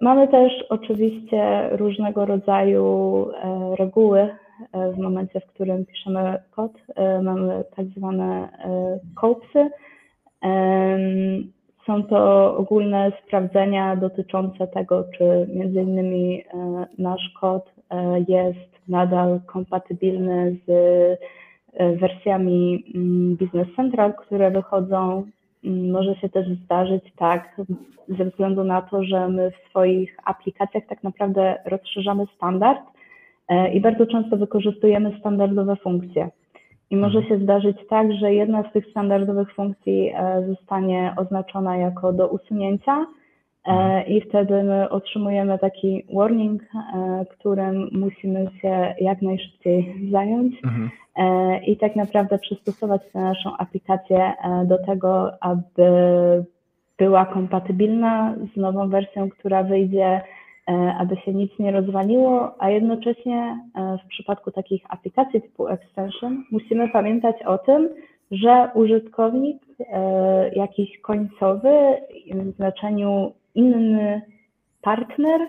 [0.00, 3.26] Mamy też oczywiście różnego rodzaju
[3.78, 4.28] reguły
[4.94, 6.72] w momencie, w którym piszemy kod.
[7.22, 8.48] Mamy tak zwane
[9.14, 9.70] kopsy.
[11.86, 16.44] Są to ogólne sprawdzenia dotyczące tego, czy między innymi
[16.98, 17.70] nasz kod
[18.28, 21.16] jest nadal kompatybilny z e,
[21.78, 25.24] wersjami mm, Business Central, które wychodzą.
[25.64, 27.60] Mm, może się też zdarzyć tak,
[28.08, 32.80] ze względu na to, że my w swoich aplikacjach tak naprawdę rozszerzamy standard
[33.48, 36.30] e, i bardzo często wykorzystujemy standardowe funkcje.
[36.90, 37.28] I może mhm.
[37.28, 42.92] się zdarzyć tak, że jedna z tych standardowych funkcji e, zostanie oznaczona jako do usunięcia,
[42.92, 43.19] E.
[44.06, 50.90] I wtedy my otrzymujemy taki warning, e, którym musimy się jak najszybciej zająć mhm.
[51.16, 54.32] E, i tak naprawdę przystosować tę naszą aplikację
[54.64, 55.90] do tego, aby
[56.98, 60.20] była kompatybilna z nową wersją, która wyjdzie,
[60.98, 63.58] aby się nic nie rozwaliło, a jednocześnie
[64.04, 67.88] w przypadku takich aplikacji typu extension musimy pamiętać o tym,
[68.30, 69.62] że użytkownik
[70.56, 71.70] jakiś końcowy
[72.34, 74.22] w znaczeniu inny
[74.82, 75.40] partner,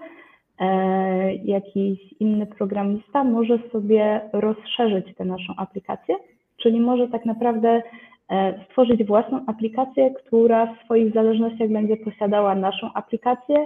[0.59, 6.15] e, jakiś inny programista może sobie rozszerzyć tę naszą aplikację,
[6.57, 7.81] czyli może tak naprawdę
[8.29, 13.65] e, stworzyć własną aplikację, która w swoich zależnościach będzie posiadała naszą aplikację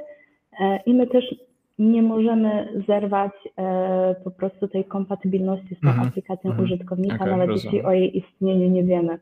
[0.60, 1.36] e, i my też
[1.80, 3.32] nie możemy zerwać
[4.24, 6.08] po prostu tej kompatybilności z tą -hmm.
[6.08, 6.63] aplikacją -hmm.
[6.63, 7.76] użytkownika, okay, nawet rozumiem.
[7.76, 9.19] jeśli o jej istnieniu nie wiemy.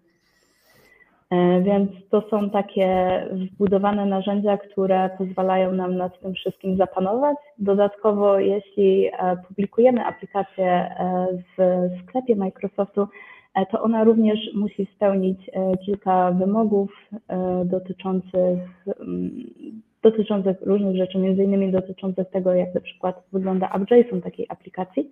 [1.33, 2.87] E, więc to są takie
[3.31, 7.37] wbudowane narzędzia, które pozwalają nam nad tym wszystkim zapanować.
[7.57, 13.07] Dodatkowo, jeśli e, publikujemy aplikację e, w sklepie Microsoftu,
[13.71, 15.39] to ona również musi spełnić
[15.85, 16.91] kilka wymogów
[17.65, 18.59] dotyczących,
[18.99, 19.31] mm,
[20.03, 25.09] dotyczących różnych rzeczy, między innymi dotyczących tego, jak na przykład wygląda AppJSON takiej aplikacji.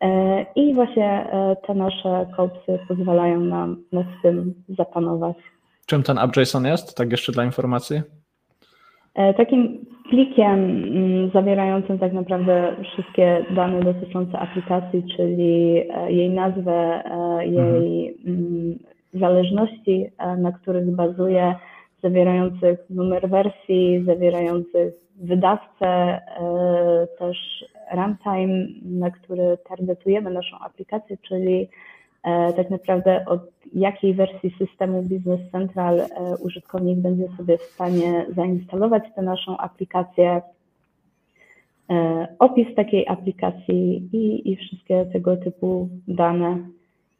[0.00, 5.36] E, I właśnie e, te nasze kopsy pozwalają nam nad tym zapanować.
[5.86, 6.96] Czym ten AppJSON jest?
[6.96, 8.00] Tak jeszcze dla informacji.
[9.14, 17.02] E, takim plikiem mm, zawierającym tak naprawdę wszystkie dane dotyczące aplikacji, czyli jej nazwę,
[17.40, 18.78] jej mhm.
[19.14, 21.54] zależności, na których bazuje,
[22.02, 26.20] zawierających numer wersji, zawierających wydawcę,
[27.18, 31.68] też runtime, na który targetujemy naszą aplikację, czyli
[32.22, 33.40] e, tak naprawdę od
[33.74, 36.08] jakiej wersji systemu Business Central e,
[36.44, 40.42] użytkownik będzie sobie w stanie zainstalować tę naszą aplikację,
[41.90, 46.58] e, opis takiej aplikacji i, i wszystkie tego typu dane.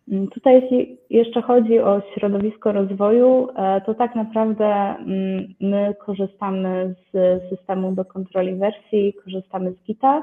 [0.09, 3.49] Mm, tutaj jeśli jeszcze chodzi o środowisko rozwoju,
[3.87, 10.23] to tak naprawdę mm, my korzystamy z systemu do kontroli wersji, korzystamy z Gita,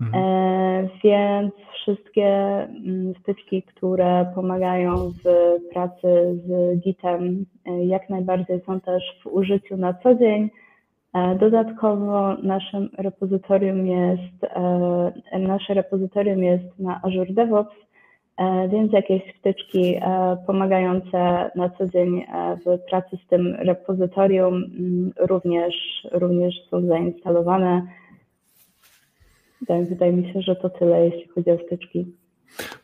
[0.00, 0.24] Mhm.
[0.24, 5.24] E, więc wszystkie mm, wtyczki, które pomagają w
[5.72, 10.50] pracy z Gitem, e, jak najbardziej są też w użyciu na co dzień.
[11.14, 14.52] E, dodatkowo naszym repozytorium jest,
[15.38, 17.74] nasze repozytorium jest na Azure DevOps,
[18.68, 20.00] więc jakieś wtyczki
[20.46, 22.26] pomagające na co dzień
[22.66, 25.74] w pracy z tym repozytorium mm, również,
[26.12, 27.82] również są zainstalowane.
[29.68, 32.06] Wydaje mi się, że to tyle, jeśli chodzi o wtyczki.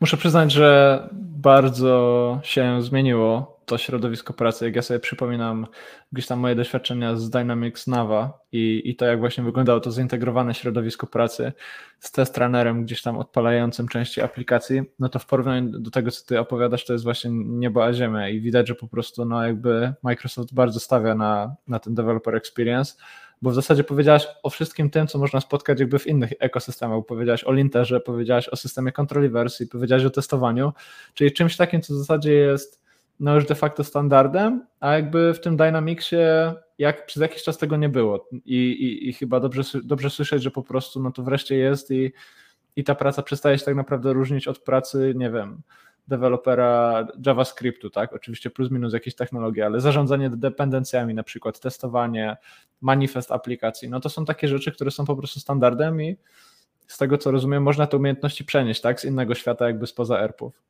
[0.01, 4.65] Muszę przyznać, że bardzo się zmieniło to środowisko pracy.
[4.65, 5.67] Jak ja sobie przypominam
[6.13, 10.55] gdzieś tam moje doświadczenia z Dynamics Nava i, i to, jak właśnie wyglądało to zintegrowane
[10.55, 11.53] środowisko pracy
[11.99, 16.27] z test runnerem gdzieś tam odpalającym części aplikacji, no to w porównaniu do tego, co
[16.27, 19.93] ty opowiadasz, to jest właśnie niebo a ziemia i widać, że po prostu no jakby
[20.03, 22.95] Microsoft bardzo stawia na, na ten developer experience
[23.43, 27.05] bo w zasadzie powiedziałaś o wszystkim tym, co można spotkać jakby w innych ekosystemach.
[27.09, 30.73] Powiedziałaś o linterze, powiedziałaś o systemie kontroli wersji, powiedziałaś o testowaniu,
[31.15, 32.85] czyli czymś takim, co w zasadzie jest
[33.21, 36.17] no już de facto standardem, a jakby w tym Dynamicsie
[36.79, 40.51] jak przez jakiś czas tego nie było i, i, i chyba dobrze, dobrze słyszeć, że
[40.51, 42.13] po prostu no to wreszcie jest i,
[42.77, 45.63] i ta praca przestaje się tak naprawdę różnić od pracy, nie wiem,
[46.09, 48.13] dewelopera JavaScriptu, tak?
[48.13, 52.37] Oczywiście plus minus jakieś technologie, ale zarządzanie dependencjami, na przykład testowanie,
[52.81, 56.17] manifest aplikacji, no to są takie rzeczy, które są po prostu standardem i
[56.87, 59.01] z tego co rozumiem, można te umiejętności przenieść, tak?
[59.01, 60.63] Z innego świata, jakby spoza ERP-ów.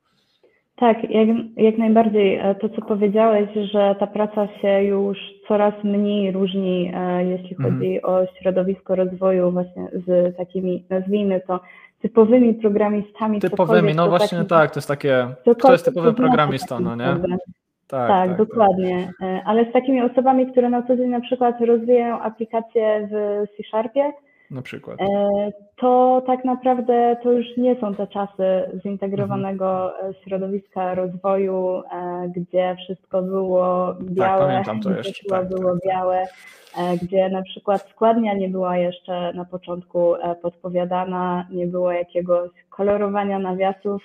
[0.76, 2.36] Tak, jak, jak najbardziej.
[2.36, 5.18] E, to, co powiedziałeś, że ta praca się już
[5.48, 7.74] coraz mniej różni, e, jeśli mhm.
[7.74, 8.04] chodzi mm.
[8.04, 11.60] o środowisko rozwoju, właśnie z takimi, nazwijmy to,
[12.04, 13.40] typowymi programistami.
[13.40, 15.26] Typowymi, no właśnie taki, tak, to jest takie,
[15.58, 17.04] kto jest typowy programista, no nie?
[17.04, 17.20] Tak,
[17.86, 19.12] Tak, tak, tak, dokładnie.
[19.22, 24.12] E, Ale z takimi osobami, które na co dzień na przykład rozwijają aplikacje w C-Sharpie,
[24.50, 25.00] Na przykład.
[25.00, 30.14] e, to tak naprawdę to już nie są te czasy zintegrowanego Mhm.
[30.24, 35.80] środowiska rozwoju, e, gdzie wszystko było białe, pamiętam to gdzie jeszcze, wszystko tak, było tak,
[35.82, 35.88] tak.
[35.90, 36.26] białe,
[37.02, 44.02] gdzie na przykład składnia nie była jeszcze na początku podpowiadana, nie było jakiegoś kolorowania nawiasów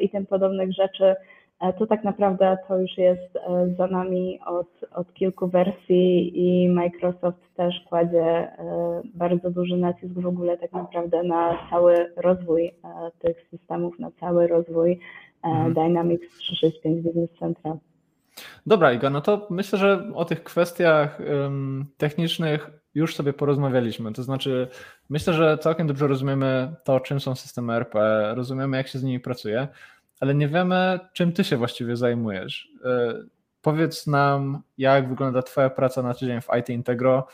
[0.00, 1.14] i tym podobnych rzeczy.
[1.60, 6.68] E, To tak naprawdę to już jest e, za nami od, od kilku wersji i
[6.68, 12.74] Microsoft też kładzie e, bardzo duży nacisk w ogóle tak naprawdę na cały rozwój
[13.18, 15.00] tych systemów, na cały rozwój
[15.42, 15.74] Mhm.
[15.74, 17.78] Dynamics 365 Business Central.
[18.66, 21.18] Dobra, Iga, no to myślę, że o tych kwestiach
[21.96, 24.12] technicznych już sobie porozmawialiśmy.
[24.12, 24.68] To znaczy,
[25.08, 27.98] myślę, że całkiem dobrze rozumiemy to, czym są systemy RP,
[28.34, 29.68] rozumiemy, jak się z nimi pracuje,
[30.20, 32.68] ale nie wiemy, czym ty się właściwie zajmujesz.
[33.24, 37.26] Y, Powiedz nam, jak wygląda Twoja praca na tydzień w IT Integro,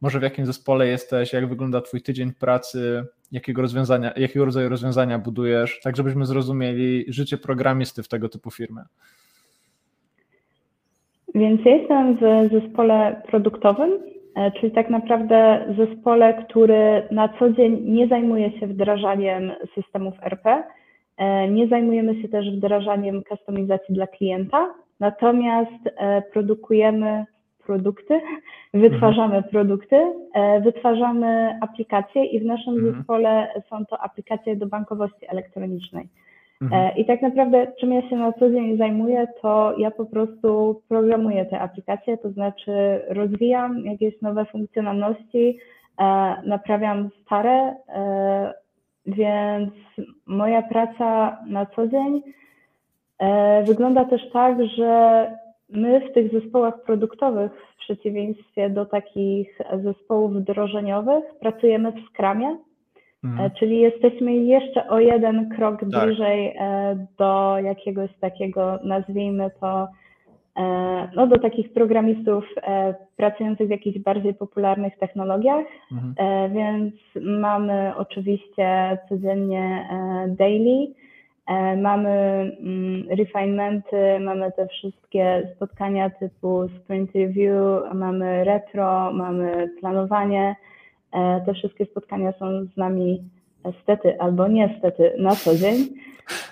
[0.00, 5.18] może w jakim zespole jesteś, jak wygląda Twój tydzień pracy, jakiego, rozwiązania, jakiego rodzaju rozwiązania
[5.18, 8.82] budujesz, tak żebyśmy zrozumieli życie programisty w tego typu firmie.
[11.34, 13.90] Więc ja jestem w zespole produktowym,
[14.36, 20.50] e, czyli tak naprawdę zespole, który na co dzień nie zajmuje się wdrażaniem systemów RP,
[20.50, 20.79] e,
[21.50, 27.24] nie zajmujemy się też wdrażaniem kustomizacji dla klienta, natomiast e, produkujemy
[27.66, 28.20] produkty,
[28.74, 29.96] wytwarzamy produkty,
[30.34, 32.94] e, wytwarzamy aplikacje i w naszym Mhm.
[32.94, 36.08] zespole są to aplikacje do bankowości elektronicznej.
[36.62, 36.82] Mhm.
[36.82, 40.80] E, I tak naprawdę, czym ja się na co dzień zajmuję, to ja po prostu
[40.88, 42.72] programuję te aplikacje, to znaczy
[43.08, 45.58] rozwijam jakieś nowe funkcjonalności,
[46.00, 48.52] e, naprawiam stare, e,
[49.10, 49.70] więc
[50.26, 52.22] moja praca na co dzień
[53.18, 55.26] e, wygląda też tak, że
[55.68, 62.56] my w tych zespołach produktowych, w przeciwieństwie do takich zespołów wdrożeniowych, pracujemy w Scrumie.
[63.24, 63.46] Mhm.
[63.46, 65.88] E, Czyli jesteśmy jeszcze o jeden krok Tak.
[65.88, 69.88] bliżej e, do jakiegoś takiego, nazwijmy to,
[71.16, 76.14] no do takich programistów e, pracujących w jakichś bardziej popularnych technologiach, Mhm.
[76.18, 80.86] E, więc mamy oczywiście codziennie e, daily,
[81.46, 82.10] e, mamy
[82.60, 90.56] mm, refinementy, mamy te wszystkie spotkania typu sprint review, mamy retro, mamy planowanie.
[91.12, 93.22] E, Te wszystkie spotkania są z nami
[93.82, 95.76] stety albo niestety na co dzień.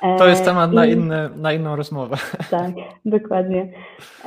[0.03, 2.17] E, To jest temat na, inny, na inną rozmowę.
[2.51, 2.71] tak,
[3.05, 3.73] dokładnie.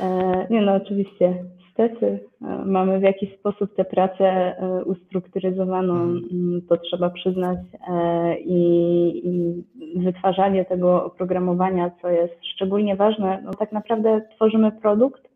[0.02, 1.34] E, Nie no, oczywiście,
[1.72, 2.18] stety.
[2.42, 6.28] e, Mamy w jakiś sposób tę pracę e, ustrukturyzowaną, Mhm.
[6.32, 9.64] mm, to trzeba przyznać, e, i, i
[10.00, 13.42] wytwarzanie tego oprogramowania, co jest szczególnie ważne.
[13.44, 15.28] No tak naprawdę tworzymy produkt, e,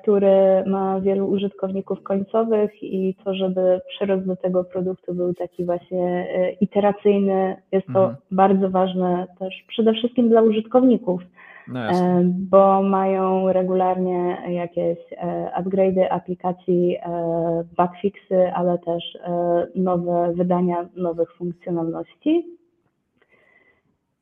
[0.00, 6.28] który ma wielu użytkowników końcowych i to, żeby przyrost do tego produktu był taki właśnie
[6.34, 8.16] e, iteracyjny, jest to Mhm.
[8.30, 11.22] bardzo ważne też przede wszystkim dla użytkowników,
[11.68, 20.32] No e, bo mają regularnie jakieś e, upgrade'y aplikacji, e, bugfixy, ale też e, nowe
[20.34, 22.57] wydania nowych funkcjonalności.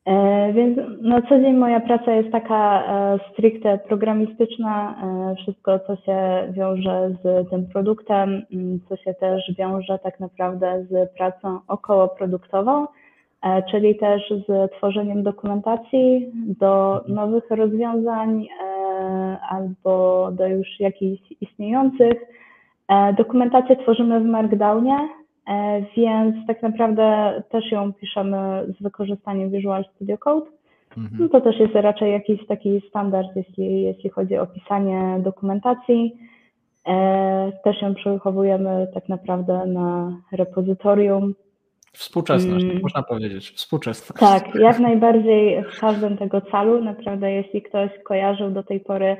[0.07, 4.95] E, Więc na co dzień moja praca jest taka e, stricte programistyczna.
[5.03, 10.85] e, Wszystko, co się wiąże z tym produktem, mm, co się też wiąże tak naprawdę
[10.89, 12.87] z pracą okołoproduktową,
[13.71, 18.47] czyli też z tworzeniem dokumentacji do nowych rozwiązań
[19.49, 22.13] albo do już jakichś istniejących.
[23.17, 24.97] Dokumentację tworzymy w Markdownie,
[25.97, 28.37] więc tak naprawdę też ją piszemy
[28.79, 30.45] z wykorzystaniem Visual Studio Code.
[30.97, 31.29] No Mhm.
[31.29, 36.17] to też jest raczej jakiś taki standard, jeśli, jeśli chodzi o pisanie dokumentacji.
[36.87, 41.33] E, Też ją przechowujemy tak naprawdę na repozytorium.
[41.93, 42.79] Współczesność, Mm.
[42.81, 43.49] można powiedzieć.
[43.51, 44.19] Współczesność.
[44.19, 46.83] Tak, jak najbardziej w każdym tego calu.
[46.83, 49.17] Naprawdę, jeśli ktoś kojarzył do tej pory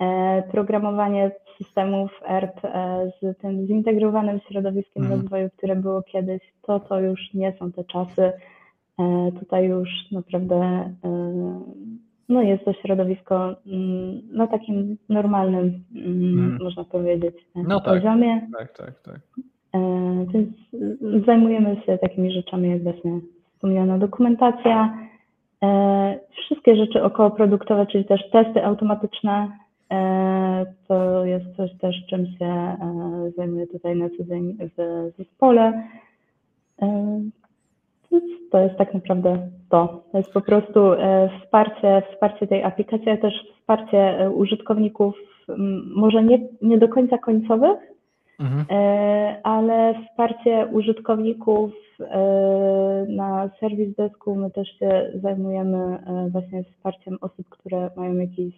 [0.00, 5.20] e, programowanie systemów ERP e, z tym zintegrowanym środowiskiem Mhm.
[5.20, 8.32] rozwoju, które było kiedyś, to to już nie są te czasy.
[8.98, 10.54] E, Tutaj już naprawdę
[11.04, 11.60] e,
[12.28, 16.62] no jest to środowisko mm, na takim normalnym, mm, Mhm.
[16.62, 17.94] można powiedzieć, No tak.
[17.94, 18.48] poziomie.
[18.58, 19.20] Tak, tak, tak.
[20.32, 20.48] Więc
[21.26, 23.20] zajmujemy się takimi rzeczami jak właśnie
[23.54, 24.98] wspomniana dokumentacja,
[26.30, 29.48] wszystkie rzeczy okołoproduktowe, czyli też testy automatyczne.
[29.92, 32.76] E, To jest coś też, czym się e,
[33.36, 35.88] zajmuję tutaj na co dzień w zespole.
[36.82, 37.20] E,
[38.50, 40.02] to jest tak naprawdę to.
[40.12, 40.80] To jest po prostu
[41.40, 45.14] wsparcie, wsparcie tej aplikacji, ale też wsparcie użytkowników,
[45.96, 47.78] może nie, nie do końca końcowych,
[48.40, 48.64] mhm.
[48.70, 51.70] E, ale wsparcie użytkowników
[53.08, 54.34] na serwis desku.
[54.34, 55.98] My też się zajmujemy
[56.32, 58.54] właśnie wsparciem osób, które mają jakiś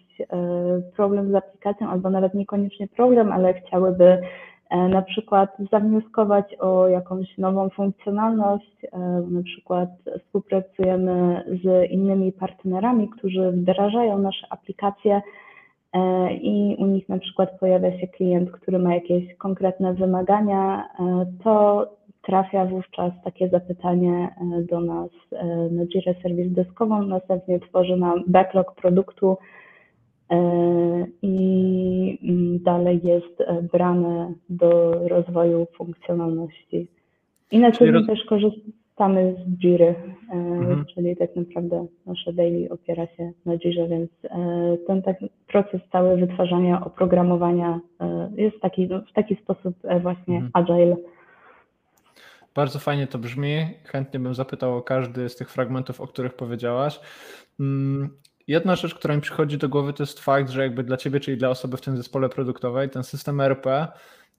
[0.95, 4.21] problem z aplikacją, albo nawet niekoniecznie problem, ale chciałyby
[4.71, 13.09] E, na przykład zawnioskować o jakąś nową funkcjonalność, e, na przykład współpracujemy z innymi partnerami,
[13.09, 15.21] którzy wdrażają nasze aplikacje e,
[16.41, 20.89] i u nich na przykład pojawia się klient, który ma jakieś konkretne wymagania,
[21.43, 21.85] to
[22.21, 24.35] trafia wówczas takie zapytanie
[24.69, 25.09] do nas
[25.71, 29.37] na Jira Service Deskową, następnie tworzy nam backlog produktu,
[30.31, 36.87] E, i mm, dalej jest e, brane do rozwoju funkcjonalności.
[37.51, 38.07] I na co roz...
[38.07, 38.73] też korzystamy
[39.09, 39.95] z Jiry,
[40.29, 40.85] e, mhm.
[40.85, 44.09] czyli tak naprawdę nasze daily opiera się na Jirze, więc
[44.87, 47.79] ten tak, proces cały wytwarzania oprogramowania
[48.35, 50.51] jest taki, no, w taki sposób właśnie mhm.
[50.53, 50.95] agile.
[52.55, 53.65] Bardzo fajnie to brzmi.
[53.83, 56.99] Chętnie bym zapytał o każdy z tych fragmentów, o których powiedziałaś.
[57.59, 58.09] Mm,
[58.47, 61.37] Jedna rzecz, która mi przychodzi do głowy, to jest fakt, że jakby dla ciebie, czyli
[61.37, 63.87] dla osoby w tym zespole produktowej, ten system RP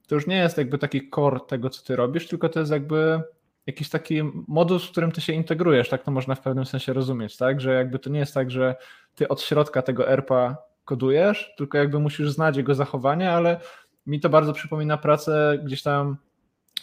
[0.07, 3.21] to już nie jest jakby taki core tego, co ty robisz, tylko to jest jakby
[3.67, 7.37] jakiś taki modus, w którym ty się integrujesz, tak to można w pewnym sensie rozumieć,
[7.37, 7.61] tak?
[7.61, 8.77] Że jakby to nie jest tak, że
[9.15, 10.55] ty od środka tego RP
[10.85, 13.61] kodujesz, tylko jakby musisz znać jego zachowanie, ale
[14.07, 16.17] mi to bardzo przypomina pracę gdzieś tam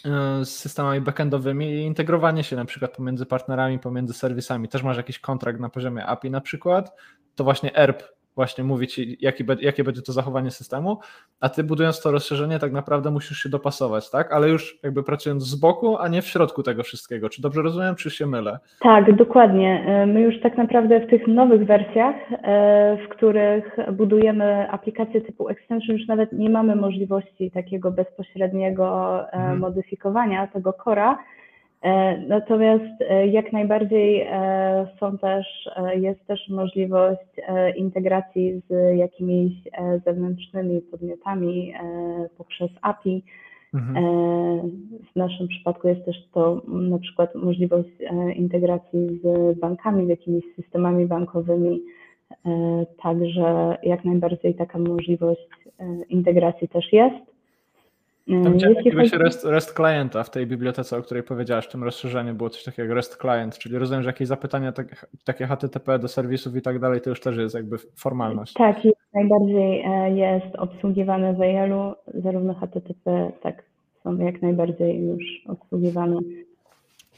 [0.04, 4.68] e, z systemami backendowymi i integrowanie się na przykład pomiędzy partnerami, pomiędzy serwisami.
[4.68, 6.96] Też masz jakiś kontrakt na poziomie API na przykład,
[7.34, 10.98] to właśnie ERP właśnie mówi ci, jaki, jakie będzie to zachowanie systemu,
[11.40, 14.32] a ty budując to rozszerzenie tak naprawdę musisz się dopasować, tak?
[14.32, 17.28] Ale już jakby pracując z boku, a nie w środku tego wszystkiego.
[17.28, 18.58] Czy dobrze rozumiem, czy się mylę?
[18.80, 19.84] Tak, dokładnie.
[19.86, 25.48] E, my już tak naprawdę w tych nowych wersjach, e, w których budujemy aplikacje typu
[25.48, 28.86] extension, już nawet nie mamy możliwości takiego bezpośredniego
[29.32, 29.58] mhm.
[29.58, 31.39] modyfikowania tego cora, E,
[32.28, 37.30] natomiast e, jak najbardziej e, są też, jest też możliwość
[37.76, 39.52] integracji z jakimiś
[40.04, 41.74] zewnętrznymi podmiotami
[42.38, 43.24] poprzez API.
[43.74, 44.04] Mhm.
[45.12, 47.88] W naszym przypadku jest też to na przykład możliwość
[48.36, 51.80] integracji z bankami, z jakimiś systemami bankowymi.
[53.02, 55.48] Także jak najbardziej taka możliwość
[56.08, 57.39] integracji też jest.
[58.30, 62.34] Tam widziałem jakiegoś REST, REST clienta w tej bibliotece, o której powiedziałaś, w tym rozszerzeniu
[62.34, 66.08] było coś takiego jak REST client, czyli rozumiem, że jakieś zapytania tak, takie HTTP do
[66.08, 68.52] serwisów i tak dalej, to już też jest jakby formalność.
[68.52, 68.76] Tak,
[69.14, 73.62] najbardziej e, jest obsługiwane w AL-u, zarówno HTTP, tak
[74.02, 76.16] są jak najbardziej już obsługiwane.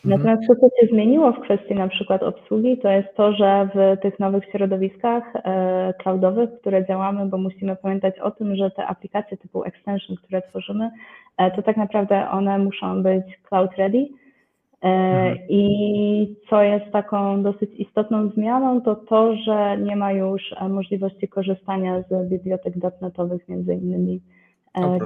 [0.04, 4.00] Natomiast to, co się zmieniło w kwestii na przykład obsługi, to jest to, że w
[4.00, 9.36] tych nowych środowiskach e, cloudowych, które działamy, bo musimy pamiętać o tym, że te aplikacje
[9.36, 10.90] typu extension, które tworzymy,
[11.38, 14.08] e, to tak naprawdę one muszą być cloud ready.
[14.82, 15.38] E, mhm.
[15.48, 22.02] I co jest taką dosyć istotną zmianą, to to, że nie ma już możliwości korzystania
[22.10, 24.20] z bibliotek .NETowych między innymi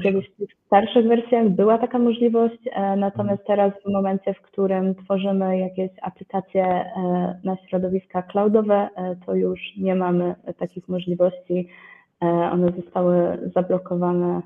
[0.02, 3.46] kiedyś w tych starszych wersjach była taka możliwość, e, natomiast mhm.
[3.46, 6.90] teraz w momencie, w którym tworzymy jakieś aplikacje e,
[7.44, 8.88] na środowiska cloudowe,
[9.26, 11.68] to już nie mamy takich możliwości.
[12.52, 14.42] One zostały zablokowane.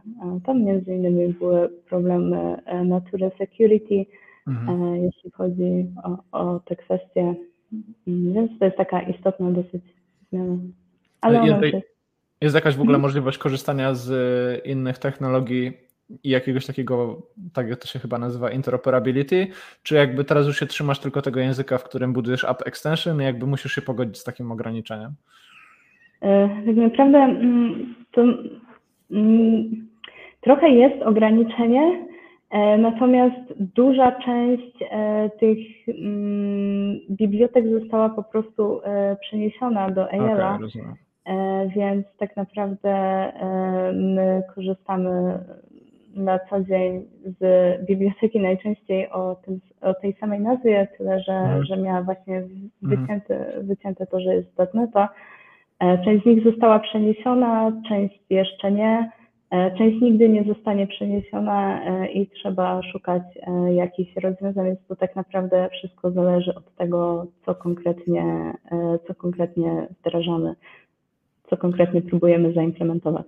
[0.46, 4.06] Tam między innymi były problemy natury security,
[4.48, 4.96] mhm.
[4.96, 7.34] jeśli chodzi o, o te kwestie.
[8.06, 9.82] Więc to jest taka istotna dosyć
[10.30, 10.56] zmiana.
[11.20, 11.60] Ale ona
[12.40, 13.02] jest jakaś w ogóle mhm.
[13.02, 15.72] możliwość korzystania z innych technologii
[16.24, 17.22] i jakiegoś takiego,
[17.52, 19.46] tak jak to się chyba nazywa, interoperability,
[19.82, 23.24] czy jakby teraz już się trzymasz tylko tego języka, w którym budujesz app extension i
[23.24, 25.14] jakby musisz się pogodzić z takim ograniczeniem?
[26.22, 28.24] E, tak naprawdę mm, to
[29.10, 29.88] mm,
[30.40, 32.06] trochę jest ograniczenie,
[32.50, 38.80] e, natomiast duża część e, tych mm, bibliotek została po prostu
[39.20, 40.54] przeniesiona do AL-a.
[40.54, 40.94] Okay,
[41.76, 45.38] więc tak naprawdę e, my korzystamy
[46.14, 47.04] na co dzień
[47.40, 47.42] z
[47.86, 51.64] biblioteki najczęściej o, tym, o tej samej nazwie, tyle że, mhm.
[51.64, 52.70] że miała właśnie mhm.
[52.82, 54.90] wycięte, wycięte to, że jest .NET.
[54.96, 59.10] E, część z nich została przeniesiona, część jeszcze nie.
[59.78, 63.22] Część nigdy nie zostanie przeniesiona i trzeba szukać
[63.70, 68.52] jakichś rozwiązań, więc to tak naprawdę wszystko zależy od tego, co konkretnie,
[69.06, 70.54] co konkretnie wdrażamy
[71.50, 73.26] co konkretnie próbujemy zaimplementować.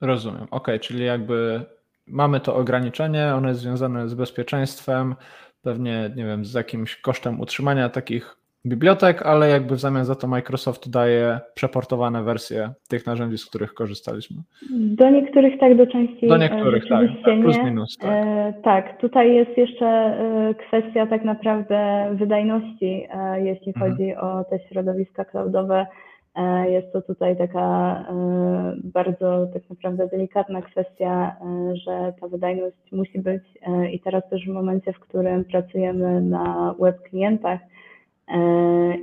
[0.00, 0.46] Rozumiem.
[0.50, 1.60] Ok, czyli jakby
[2.06, 5.14] mamy to ograniczenie, ono jest związane z bezpieczeństwem,
[5.62, 8.36] pewnie, nie wiem, z jakimś kosztem utrzymania takich
[8.66, 13.74] bibliotek, ale jakby w zamian za to Microsoft daje przeportowane wersje tych narzędzi, z których
[13.74, 14.36] korzystaliśmy.
[14.70, 17.96] Do niektórych tak, do części Do niektórych tak, tak, plus minus.
[17.98, 18.10] Tak.
[18.10, 23.92] E, tak, tutaj jest jeszcze e, kwestia tak naprawdę wydajności, e, jeśli mhm.
[23.92, 25.86] chodzi o te środowiska cloudowe.
[26.34, 32.92] E, jest to tutaj taka e, bardzo tak naprawdę delikatna kwestia, e, że ta wydajność
[32.92, 33.42] musi być
[33.92, 37.60] i teraz też w momencie, w którym pracujemy na web klientach,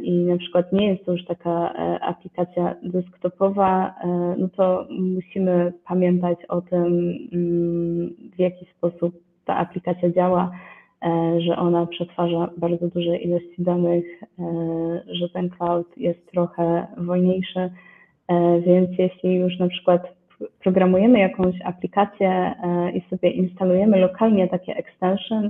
[0.02, 3.96] i na przykład nie jest to już taka aplikacja desktopowa,
[4.38, 6.84] no to musimy pamiętać o tym,
[7.34, 9.16] mm, w jaki sposób
[9.46, 10.52] ta aplikacja działa,
[11.38, 14.06] że ona przetwarza bardzo duże ilości danych,
[15.12, 17.70] że ten cloud jest trochę wolniejszy,
[18.66, 20.02] więc jeśli już na przykład
[20.64, 22.54] programujemy jakąś aplikację
[22.94, 25.50] i sobie instalujemy lokalnie takie extension,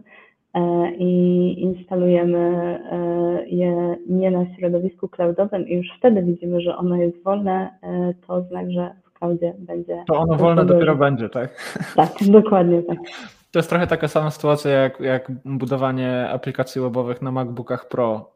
[0.54, 2.38] E, i instalujemy
[2.92, 8.14] e, je nie na środowisku cloudowym i już wtedy widzimy, że ono jest wolne, e,
[8.28, 10.04] to znak, że w cloudzie będzie.
[10.08, 11.50] To ono wolne dopiero będzie, tak?
[11.96, 12.98] Tak, dokładnie tak.
[13.52, 18.36] To jest trochę taka sama sytuacja jak, jak budowanie aplikacji webowych na MacBookach Pro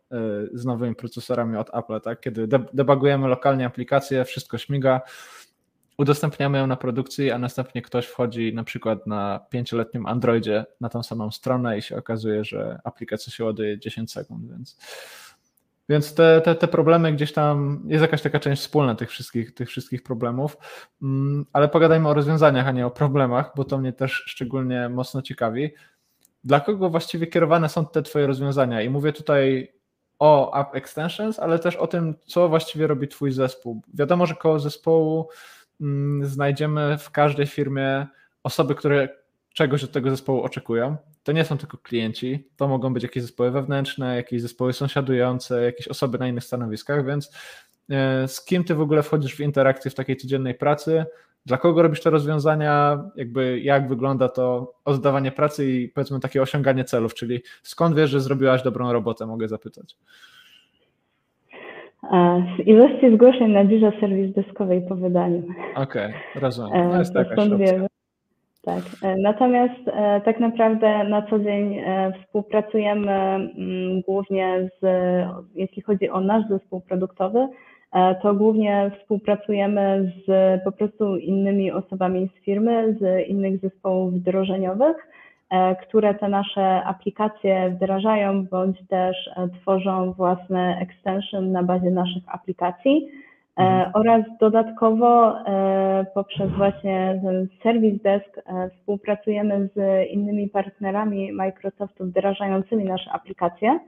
[0.53, 2.19] z nowymi procesorami od Apple, tak?
[2.19, 5.01] Kiedy debugujemy lokalnie aplikację, wszystko śmiga,
[5.97, 11.03] udostępniamy ją na produkcji, a następnie ktoś wchodzi na przykład na pięcioletnim Androidzie na tą
[11.03, 14.77] samą stronę i się okazuje, że aplikacja się ładuje 10 sekund, więc,
[15.89, 19.69] więc te, te, te problemy gdzieś tam, jest jakaś taka część wspólna tych wszystkich, tych
[19.69, 20.57] wszystkich problemów,
[21.01, 25.21] mm, ale pogadajmy o rozwiązaniach, a nie o problemach, bo to mnie też szczególnie mocno
[25.21, 25.69] ciekawi.
[26.43, 28.81] Dla kogo właściwie kierowane są te Twoje rozwiązania?
[28.81, 29.73] I mówię tutaj
[30.19, 33.81] o App Extensions, ale też o tym, co właściwie robi Twój zespół.
[33.93, 35.29] Wiadomo, że koło zespołu
[35.81, 38.07] Mm, znajdziemy w każdej firmie
[38.43, 39.09] osoby, które
[39.55, 40.95] czegoś od tego zespołu oczekują.
[41.23, 45.87] To nie są tylko klienci, to mogą być jakieś zespoły wewnętrzne, jakieś zespoły sąsiadujące, jakieś
[45.87, 47.31] osoby na innych stanowiskach, więc
[47.89, 51.05] e, z kim ty w ogóle wchodzisz w interakcję w takiej codziennej pracy?
[51.45, 53.03] Dla kogo robisz te rozwiązania?
[53.15, 58.21] Jakby jak wygląda to oddawanie pracy i powiedzmy takie osiąganie celów, czyli skąd wiesz, że
[58.21, 59.95] zrobiłaś dobrą robotę, mogę zapytać.
[62.57, 65.43] Z ilości zgłoszeń na biurze serwis deskowej po wydaniu.
[65.75, 66.89] Okej, okay, rozumiem.
[66.89, 67.87] No jest to jakaś wiemy.
[68.65, 68.83] Tak.
[69.01, 74.85] E, natomiast e, tak naprawdę na co dzień e, współpracujemy mm, głównie z,
[75.55, 77.47] jeśli chodzi o nasz zespół produktowy,
[78.21, 85.07] to głównie współpracujemy z po prostu innymi osobami z firmy, z innych zespołów wdrożeniowych
[85.81, 89.29] które te nasze aplikacje wdrażają bądź też
[89.61, 93.07] tworzą własne extension na bazie naszych aplikacji.
[93.57, 93.91] E, mhm.
[93.93, 95.35] Oraz dodatkowo
[96.13, 98.41] poprzez właśnie ten Service Desk
[98.71, 103.79] współpracujemy z innymi partnerami Microsoftu wdrażającymi nasze aplikacje.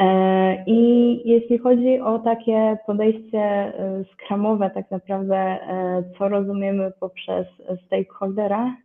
[0.00, 7.46] E, I jeśli chodzi o takie podejście e, skramowe, tak naprawdę, e, co rozumiemy poprzez
[7.86, 8.76] stakeholdera,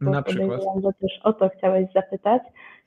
[0.00, 2.42] bo Na podejrzewam, że też o to chciałeś zapytać.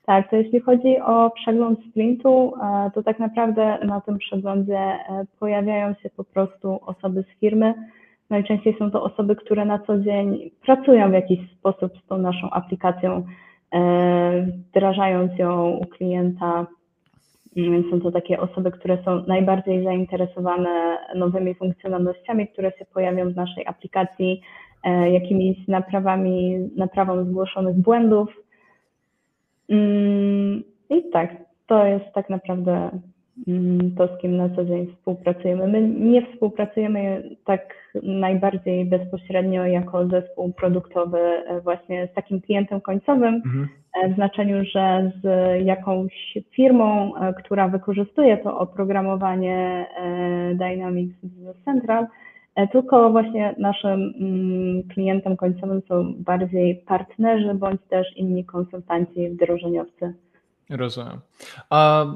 [0.08, 2.52] Tak, to jeśli chodzi o przegląd sprintu,
[2.94, 4.98] to tak naprawdę na tym przeglądzie
[5.40, 7.74] pojawiają się po prostu osoby z firmy.
[8.30, 12.50] Najczęściej są to osoby, które na co dzień pracują w jakiś sposób z tą naszą
[12.50, 13.26] aplikacją,
[14.70, 16.66] wdrażając ją u klienta
[17.56, 23.36] więc są to takie osoby, które są najbardziej zainteresowane nowymi funkcjonalnościami, które się pojawią w
[23.36, 24.40] naszej aplikacji,
[24.84, 28.47] e, jakimiś naprawami, naprawą zgłoszonych błędów.
[29.68, 32.90] Mm, I tak, to jest tak naprawdę
[33.48, 35.66] mm, to, z kim na co dzień współpracujemy.
[35.66, 43.34] My nie współpracujemy tak najbardziej bezpośrednio jako zespół produktowy e, właśnie z takim klientem końcowym,
[43.34, 43.68] mhm.
[44.02, 45.26] E, w znaczeniu, że z
[45.66, 49.86] jakąś firmą, e, która wykorzystuje to oprogramowanie
[50.54, 52.06] Dynamics Business Central,
[52.66, 60.14] tylko właśnie naszym mm, klientem końcowym są bardziej partnerzy bądź też inni konsultanci wdrożeniowcy.
[60.70, 61.20] Rozumiem.
[61.70, 62.06] A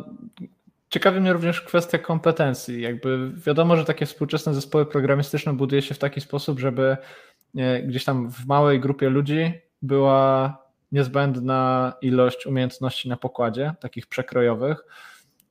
[0.93, 2.83] Ciekawi mnie również kwestia kompetencji.
[2.83, 6.97] Jakby wiadomo, że takie współczesne zespoły programistyczne buduje się w taki sposób, żeby
[7.85, 10.57] gdzieś tam w małej grupie ludzi była
[10.93, 14.85] niezbędna ilość umiejętności na pokładzie, takich przekrojowych.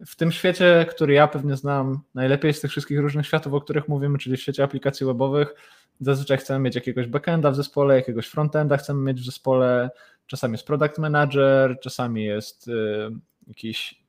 [0.06, 3.88] W tym świecie, który ja pewnie znam najlepiej z tych wszystkich różnych światów, o których
[3.88, 5.54] mówimy, czyli w świecie aplikacji webowych,
[6.00, 9.90] zazwyczaj chcemy mieć jakiegoś backenda w zespole, jakiegoś frontenda chcemy mieć w zespole,
[10.28, 12.72] czasami jest product manager, czasami jest y,
[13.48, 14.04] jakiś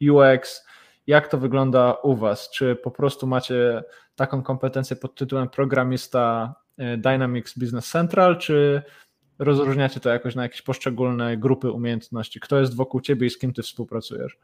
[0.00, 0.66] UX.
[1.06, 2.50] Jak to wygląda u Was?
[2.50, 3.82] Czy po prostu macie
[4.16, 8.82] taką kompetencję pod tytułem programista e, Dynamics Business Central, czy
[9.38, 12.40] rozróżniacie to jakoś na jakieś poszczególne grupy umiejętności?
[12.40, 14.38] Kto jest wokół ciebie i z kim ty współpracujesz?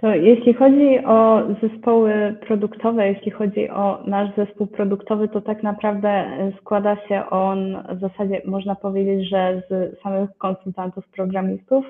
[0.00, 6.24] To jeśli chodzi o zespoły produktowe, jeśli chodzi o nasz zespół produktowy, to tak naprawdę
[6.60, 11.84] składa się on w zasadzie, można powiedzieć, że z samych konsultantów, programistów.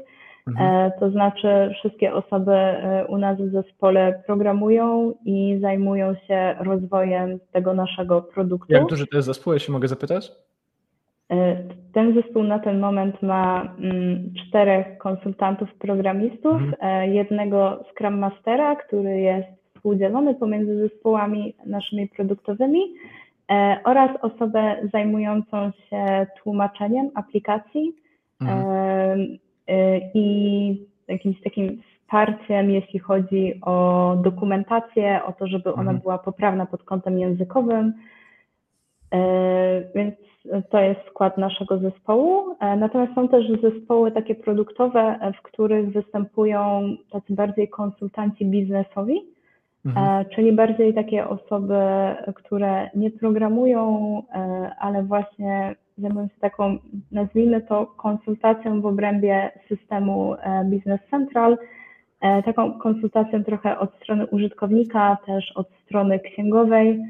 [0.49, 0.87] Mhm.
[0.87, 7.39] E, to znaczy, wszystkie osoby e, u nas w zespole programują i zajmują się rozwojem
[7.53, 8.73] tego naszego produktu.
[8.73, 10.33] Jak duży to jest zespół, jeśli mogę zapytać?
[11.31, 11.57] E,
[11.93, 17.13] ten zespół na ten moment ma mm, czterech konsultantów programistów, mhm.
[17.13, 22.81] jednego Scrum Mastera, który jest współdzielony pomiędzy zespołami naszymi produktowymi
[23.85, 27.93] oraz osobę zajmującą się tłumaczeniem aplikacji.
[28.41, 29.39] Mhm
[30.15, 35.99] i jakimś takim wsparciem, jeśli chodzi o dokumentację, o to, żeby ona mhm.
[35.99, 37.93] była poprawna pod kątem językowym.
[39.13, 39.19] E,
[39.95, 40.15] więc
[40.71, 42.57] to jest skład naszego zespołu.
[42.61, 46.83] E, natomiast są też zespoły takie produktowe, w których występują
[47.13, 49.23] tacy bardziej konsultanci biznesowi,
[49.87, 50.21] mhm.
[50.21, 51.79] E, czyli bardziej takie osoby,
[52.35, 54.23] które nie programują,
[54.81, 56.79] ale właśnie zajmują się taką,
[57.13, 61.59] nazwijmy to, konsultacją w obrębie systemu e, Business Central,
[62.21, 67.05] e, taką konsultacją trochę od strony użytkownika, też od strony księgowej, e,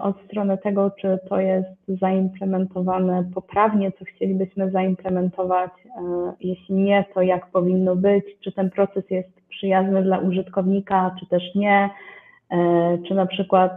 [0.00, 5.70] od strony tego, czy to jest zaimplementowane poprawnie, co chcielibyśmy zaimplementować.
[6.40, 11.54] Jeśli nie, to jak powinno być, czy ten proces jest przyjazny dla użytkownika, czy też
[11.54, 11.90] nie,
[13.08, 13.72] czy na przykład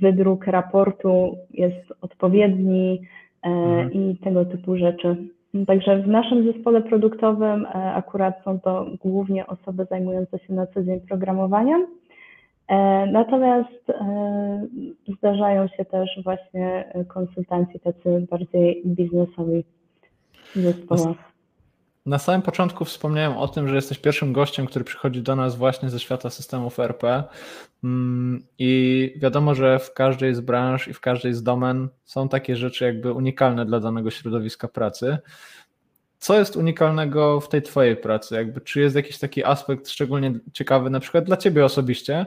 [0.00, 3.00] wydruk raportu jest odpowiedni,
[3.46, 3.92] E, mhm.
[3.92, 5.16] i tego typu rzeczy.
[5.66, 10.82] Także w naszym zespole produktowym e, akurat są to głównie osoby zajmujące się na co
[10.82, 11.86] dzień programowaniem.
[12.68, 13.92] E, natomiast
[15.18, 19.64] zdarzają się też właśnie konsultanci tacy bardziej biznesowi
[20.54, 21.16] w zespołach.
[22.06, 25.90] Na samym początku wspomniałem o tym, że jesteś pierwszym gościem, który przychodzi do nas właśnie
[25.90, 27.24] ze świata systemów RP.
[27.84, 32.56] Mm, I wiadomo, że w każdej z branż i w każdej z domen są takie
[32.56, 35.18] rzeczy jakby unikalne dla danego środowiska pracy.
[36.18, 38.34] Co jest unikalnego w tej Twojej pracy?
[38.34, 42.26] Jakby, czy jest jakiś taki aspekt szczególnie ciekawy, na przykład dla Ciebie osobiście,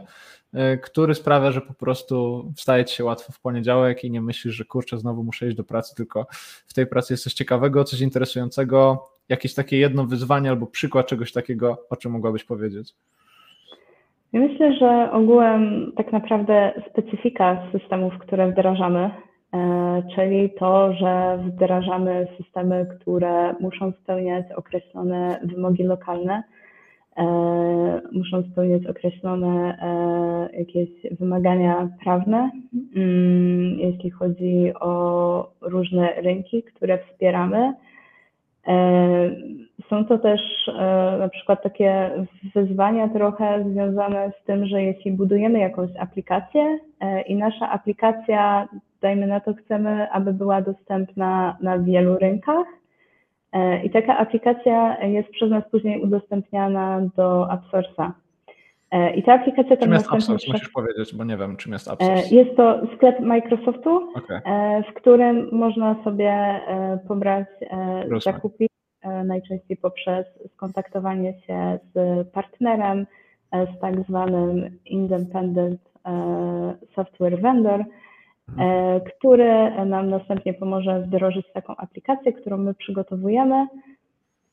[0.83, 4.65] który sprawia, że po prostu wstaje Ci się łatwo w poniedziałek i nie myślisz, że
[4.65, 6.27] kurczę, znowu muszę iść do pracy, tylko
[6.67, 11.31] w tej pracy jest coś ciekawego, coś interesującego, jakieś takie jedno wyzwanie albo przykład czegoś
[11.31, 12.93] takiego, o czym mogłabyś powiedzieć?
[14.33, 19.11] Myślę, że ogółem tak naprawdę specyfika systemów, które wdrażamy,
[19.53, 26.58] e, czyli to, że wdrażamy systemy, które muszą spełniać określone wymogi lokalne, e,
[28.11, 30.89] muszą spełniać określone e, jakieś
[31.19, 32.51] wymagania prawne,
[32.95, 37.73] mm, jeśli chodzi o różne rynki, które wspieramy.
[38.67, 38.75] E,
[39.89, 42.11] są to też e, na przykład takie
[42.55, 48.67] wyzwania trochę związane z tym, że jeśli budujemy jakąś aplikację e, i nasza aplikacja,
[49.01, 52.65] dajmy na to, chcemy, aby była dostępna na wielu rynkach,
[53.83, 58.11] i taka aplikacja jest przez nas później udostępniana do AppSource'a.
[58.91, 60.51] E, I ta aplikacja tam czym jest AppSource?
[60.51, 62.35] Musisz powiedzieć, bo nie wiem, czym jest e, AppSource.
[62.35, 64.41] Jest to sklep Microsoftu, okay.
[64.45, 66.61] E, w którym można sobie
[67.07, 67.47] pobrać
[68.23, 68.67] zakupy,
[69.25, 73.05] najczęściej poprzez skontaktowanie się z partnerem,
[73.53, 75.81] z tak zwanym Independent
[76.95, 77.83] Software Vendor.
[79.17, 83.67] Który nam następnie pomoże wdrożyć taką aplikację, którą my przygotowujemy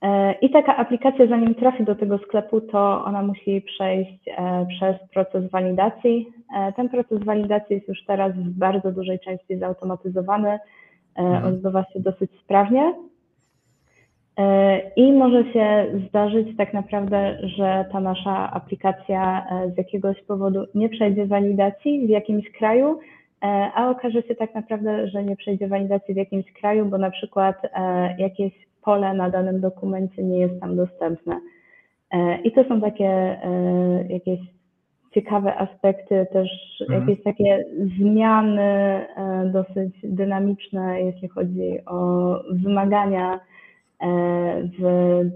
[0.03, 4.97] E, I taka aplikacja, zanim trafi do tego sklepu, to ona musi przejść e, przez
[5.15, 6.29] proces walidacji.
[6.57, 10.59] E, ten proces walidacji jest już teraz w bardzo dużej części zautomatyzowany,
[11.17, 11.45] mhm.
[11.45, 12.95] odbywa się dosyć sprawnie.
[14.97, 21.27] I może się zdarzyć tak naprawdę, że ta nasza aplikacja z jakiegoś powodu nie przejdzie
[21.27, 22.99] walidacji w jakimś kraju,
[23.75, 27.57] a okaże się tak naprawdę, że nie przejdzie walidacji w jakimś kraju, bo na przykład
[28.19, 31.41] jakieś pole na danym dokumencie nie jest tam dostępne.
[32.11, 34.41] E, I to są takie e, jakieś
[35.15, 36.49] ciekawe aspekty, też
[36.81, 37.01] mhm.
[37.01, 37.65] jakieś takie
[37.99, 39.07] zmiany e,
[39.53, 41.97] dosyć dynamiczne, jeśli chodzi o
[42.51, 43.41] wymagania
[44.79, 44.85] w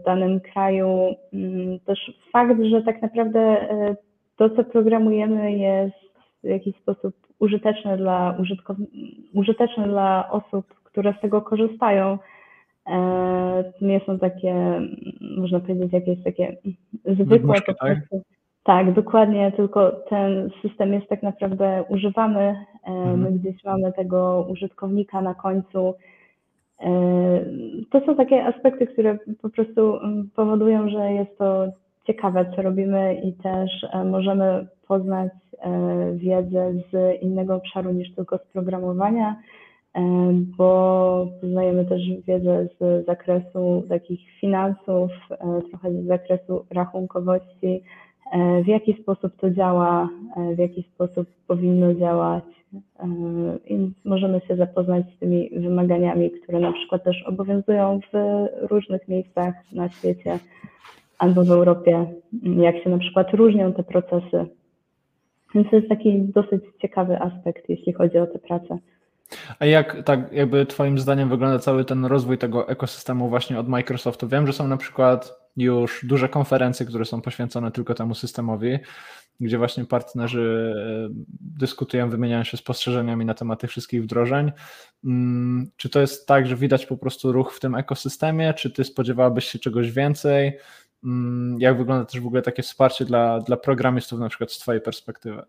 [0.07, 1.15] danym kraju.
[1.33, 1.99] Mm, też
[2.33, 3.69] fakt, że tak naprawdę
[4.37, 5.97] to, co programujemy, jest
[6.45, 8.37] w jakiś sposób użyteczne dla
[9.35, 12.19] użyteczne dla osób, które z tego korzystają.
[12.87, 14.81] E, nie są takie,
[15.37, 16.57] można powiedzieć, jakieś takie
[17.05, 17.99] zwykłe po tak?
[18.65, 22.41] Tak, dokładnie, tylko ten system jest tak naprawdę używany.
[22.41, 23.21] E, mhm.
[23.21, 25.95] My gdzieś mamy tego użytkownika na końcu
[27.91, 29.99] To są takie aspekty, które po prostu
[30.37, 31.67] powodują, że jest to
[32.07, 33.71] ciekawe, co robimy i też
[34.05, 35.33] możemy poznać
[36.15, 39.37] wiedzę z innego obszaru niż tylko z programowania
[40.59, 47.83] bo poznajemy też wiedzę z zakresu takich finansów, e, trochę z zakresu rachunkowości,
[48.33, 52.45] e, w jaki sposób to działa, e, w jaki sposób powinno działać.
[53.67, 59.55] I możemy się zapoznać z tymi wymaganiami, które na przykład też obowiązują w różnych miejscach
[59.73, 60.39] na świecie
[61.19, 62.07] albo w Europie,
[62.43, 64.47] jak się na przykład różnią te procesy.
[65.55, 68.79] Więc to jest taki dosyć ciekawy aspekt, jeśli chodzi o tę pracę.
[69.59, 74.29] A jak tak jakby twoim zdaniem wygląda cały ten rozwój tego ekosystemu właśnie od Microsoftu?
[74.29, 78.79] Wiem, że są na przykład już duże konferencje, które są poświęcone tylko temu systemowi,
[79.41, 84.53] gdzie właśnie partnerzy e, dyskutują, wymieniają się spostrzeżeniami na temat tych wszystkich wdrożeń.
[85.05, 88.55] Mm, czy to jest tak, że widać po prostu ruch w tym ekosystemie?
[88.55, 90.59] Czy ty spodziewałabyś się czegoś więcej?
[91.05, 94.81] Mm, jak wygląda też w ogóle takie wsparcie dla, dla programistów, na przykład z twojej
[94.81, 95.43] perspektywy?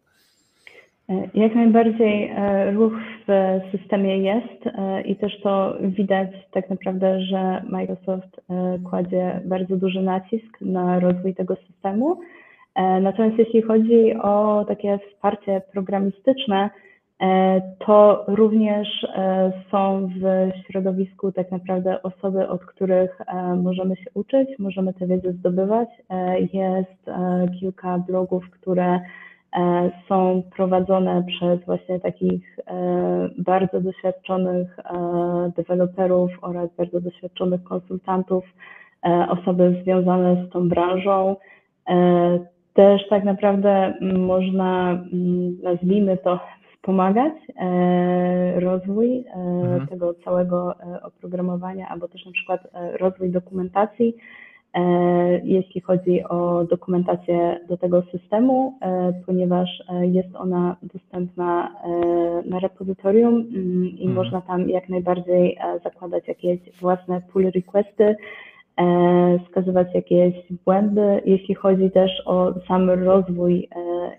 [1.10, 2.94] E, jak najbardziej e, ruch
[3.28, 8.42] w systemie jest e, i też to widać tak naprawdę, że Microsoft
[8.90, 12.20] kładzie bardzo duży nacisk na rozwój tego systemu.
[13.02, 16.70] Natomiast jeśli chodzi o takie wsparcie programistyczne,
[17.80, 19.08] to również
[19.72, 23.22] są w środowisku tak naprawdę osoby, od których
[23.64, 25.90] możemy się uczyć, możemy tę wiedzę zdobywać.
[26.54, 27.12] Jest
[27.60, 29.00] kilka blogów, które
[29.58, 38.44] E, są prowadzone przez właśnie takich e, bardzo doświadczonych e, deweloperów oraz bardzo doświadczonych konsultantów,
[39.30, 41.36] osoby związane z tą branżą.
[42.74, 45.04] Też tak naprawdę można,
[45.64, 46.40] nazwijmy to,
[46.82, 47.34] wspomagać
[48.56, 49.88] rozwój mhm.
[49.88, 52.68] tego całego oprogramowania, albo też na przykład
[53.00, 54.16] rozwój dokumentacji
[54.74, 61.76] E, jeśli chodzi o dokumentację do tego systemu, e, ponieważ e, jest ona dostępna
[62.46, 64.14] na repozytorium mm, i mhm.
[64.14, 68.16] można tam jak najbardziej zakładać jakieś własne pull requesty,
[69.46, 70.34] wskazywać jakieś
[70.66, 71.22] błędy.
[71.26, 73.70] Jeśli chodzi też o sam rozwój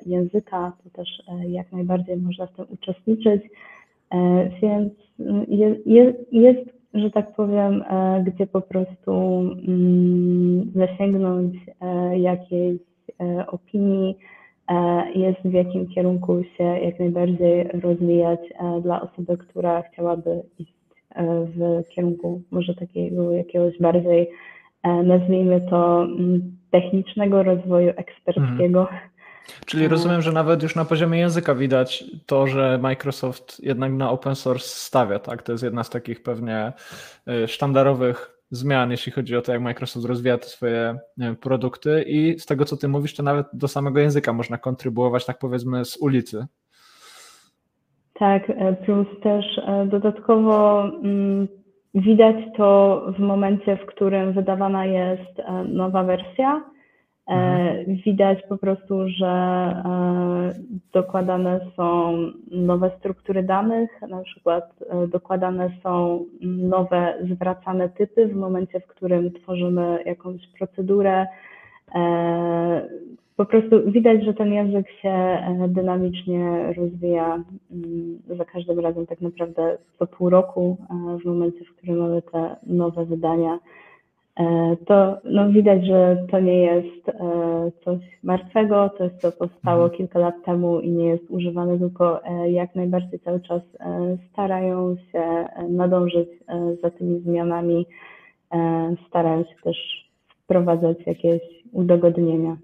[0.07, 1.09] języka, to też
[1.49, 3.43] jak najbardziej można w tym uczestniczyć.
[4.63, 5.47] Więc mm,
[5.87, 9.13] jest, jest że tak powiem, e, gdzie po prostu
[9.69, 12.81] mm, zasięgnąć e, jakiejś
[13.21, 14.19] e, opinii,
[15.15, 18.41] jest w jakim kierunku się jak najbardziej rozwijać
[18.83, 20.75] dla osoby, która chciałaby iść
[21.57, 24.31] w kierunku może takiego jakiegoś bardziej,
[25.05, 28.81] nazwijmy to, mm, technicznego rozwoju eksperckiego.
[28.81, 29.01] Mhm.
[29.67, 34.35] Czyli rozumiem, że nawet już na poziomie języka widać to, że Microsoft jednak na open
[34.35, 35.43] source stawia, tak?
[35.43, 36.73] To jest jedna z takich pewnie
[37.47, 40.99] sztandarowych zmian, jeśli chodzi o to, jak Microsoft rozwija te swoje
[41.41, 45.39] produkty i z tego, co ty mówisz, to nawet do samego języka można kontrybuować, tak
[45.39, 46.47] powiedzmy, z ulicy.
[48.23, 51.49] Tak, e, plus też e, dodatkowo mm,
[51.95, 56.62] widać to w momencie, w którym wydawana jest e, nowa wersja,
[57.29, 57.85] mhm.
[57.87, 59.33] Widać po prostu, że
[60.93, 62.16] dokładane są
[62.51, 64.64] nowe struktury danych, na przykład
[65.09, 71.27] dokładane są nowe zwracane typy w momencie, w którym tworzymy jakąś procedurę.
[73.37, 79.78] Po prostu widać, że ten język się dynamicznie rozwija mm, za każdym razem, tak naprawdę
[79.99, 80.76] co pół roku,
[81.22, 83.59] w momencie, w którym mamy te nowe wydania.
[84.37, 87.12] E, to no, widać, że to nie jest e,
[87.85, 89.99] coś martwego, coś, co powstało mhm.
[89.99, 93.62] kilka lat temu i nie jest używane, tylko e, jak najbardziej cały czas
[94.33, 96.28] starają się nadążyć
[96.83, 97.87] za tymi zmianami,
[99.09, 99.76] starają się też
[100.45, 102.57] wprowadzać jakieś udogodnienia.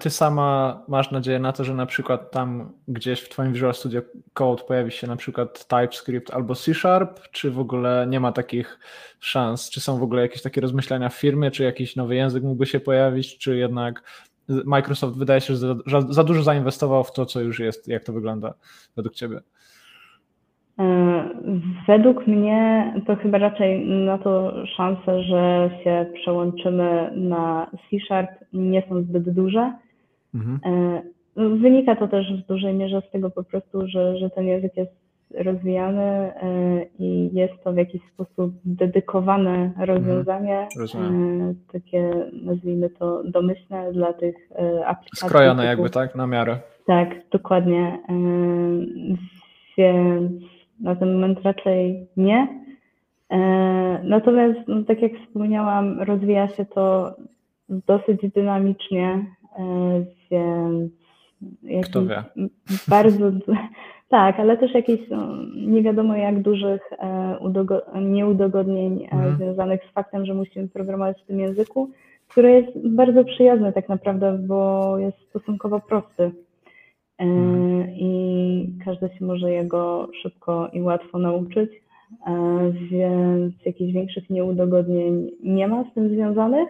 [0.00, 4.02] Ty sama masz nadzieję na to, że na przykład tam gdzieś w Twoim Visual Studio
[4.34, 8.78] Code pojawi się na przykład TypeScript albo C Sharp, czy w ogóle nie ma takich
[9.20, 9.70] szans?
[9.70, 12.80] Czy są w ogóle jakieś takie rozmyślania w firmie, czy jakiś nowy język mógłby się
[12.80, 14.02] pojawić, czy jednak
[14.48, 17.88] Microsoft wydaje się, że za, za dużo zainwestował w to, co już jest?
[17.88, 18.54] Jak to wygląda
[18.96, 19.40] według Ciebie?
[20.82, 21.28] E,
[21.86, 29.02] według mnie to chyba raczej na to szanse, że się przełączymy na C-Sharp nie są
[29.02, 29.72] zbyt duże.
[30.34, 30.60] Mhm.
[30.64, 31.02] E,
[31.36, 34.92] wynika to też w dużej mierze z tego po prostu, że, że ten język jest
[35.34, 36.32] rozwijany e,
[36.98, 41.54] i jest to w jakiś sposób dedykowane rozwiązanie, mhm.
[41.72, 42.10] takie
[42.42, 44.34] nazwijmy to domyślne dla tych
[44.86, 45.28] aplikacji.
[45.28, 46.14] Skrojone jakby, tak?
[46.14, 46.58] Na miarę.
[46.86, 47.98] Tak, dokładnie.
[49.78, 50.42] Więc
[50.82, 52.48] na ten moment raczej nie.
[54.04, 57.14] Natomiast, no, tak jak wspomniałam, rozwija się to
[57.86, 59.24] dosyć dynamicznie,
[61.62, 62.22] więc Kto wie?
[62.88, 63.30] bardzo
[64.08, 66.90] tak, ale też jakieś no, nie wiadomo jak dużych
[68.02, 69.36] nieudogodnień mhm.
[69.36, 71.90] związanych z faktem, że musimy programować w tym języku,
[72.28, 76.30] który jest bardzo przyjazny tak naprawdę, bo jest stosunkowo prosty.
[77.18, 77.90] Mhm.
[77.90, 81.70] I każdy się może jego szybko i łatwo nauczyć,
[82.90, 86.68] więc jakichś większych nieudogodnień nie ma z tym związanych.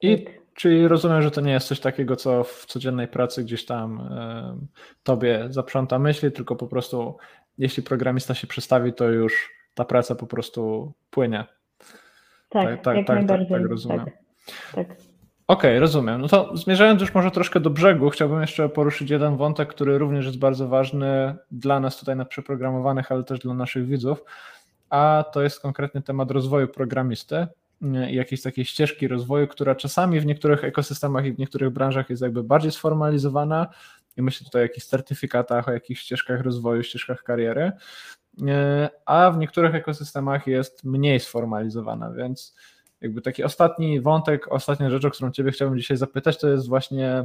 [0.00, 0.34] I tak.
[0.54, 4.08] czyli rozumiem, że to nie jest coś takiego, co w codziennej pracy gdzieś tam
[5.02, 7.16] tobie zaprząta myśli, tylko po prostu
[7.58, 11.44] jeśli programista się przestawi, to już ta praca po prostu płynie.
[12.48, 14.04] Tak, tak, tak, tak, tak, tak rozumiem.
[14.74, 15.13] Tak, tak.
[15.46, 16.20] Okej, okay, rozumiem.
[16.20, 20.26] No to zmierzając już może troszkę do brzegu, chciałbym jeszcze poruszyć jeden wątek, który również
[20.26, 24.24] jest bardzo ważny dla nas tutaj na przeprogramowanych, ale też dla naszych widzów,
[24.90, 27.46] a to jest konkretny temat rozwoju programisty
[28.10, 32.22] i jakiejś takiej ścieżki rozwoju, która czasami w niektórych ekosystemach i w niektórych branżach jest
[32.22, 33.66] jakby bardziej sformalizowana
[34.16, 37.72] i myślę tutaj o jakichś certyfikatach, o jakichś ścieżkach rozwoju, ścieżkach kariery,
[39.06, 42.56] a w niektórych ekosystemach jest mniej sformalizowana, więc
[43.04, 47.24] jakby taki ostatni wątek, ostatnia rzecz, o którą Ciebie chciałbym dzisiaj zapytać, to jest właśnie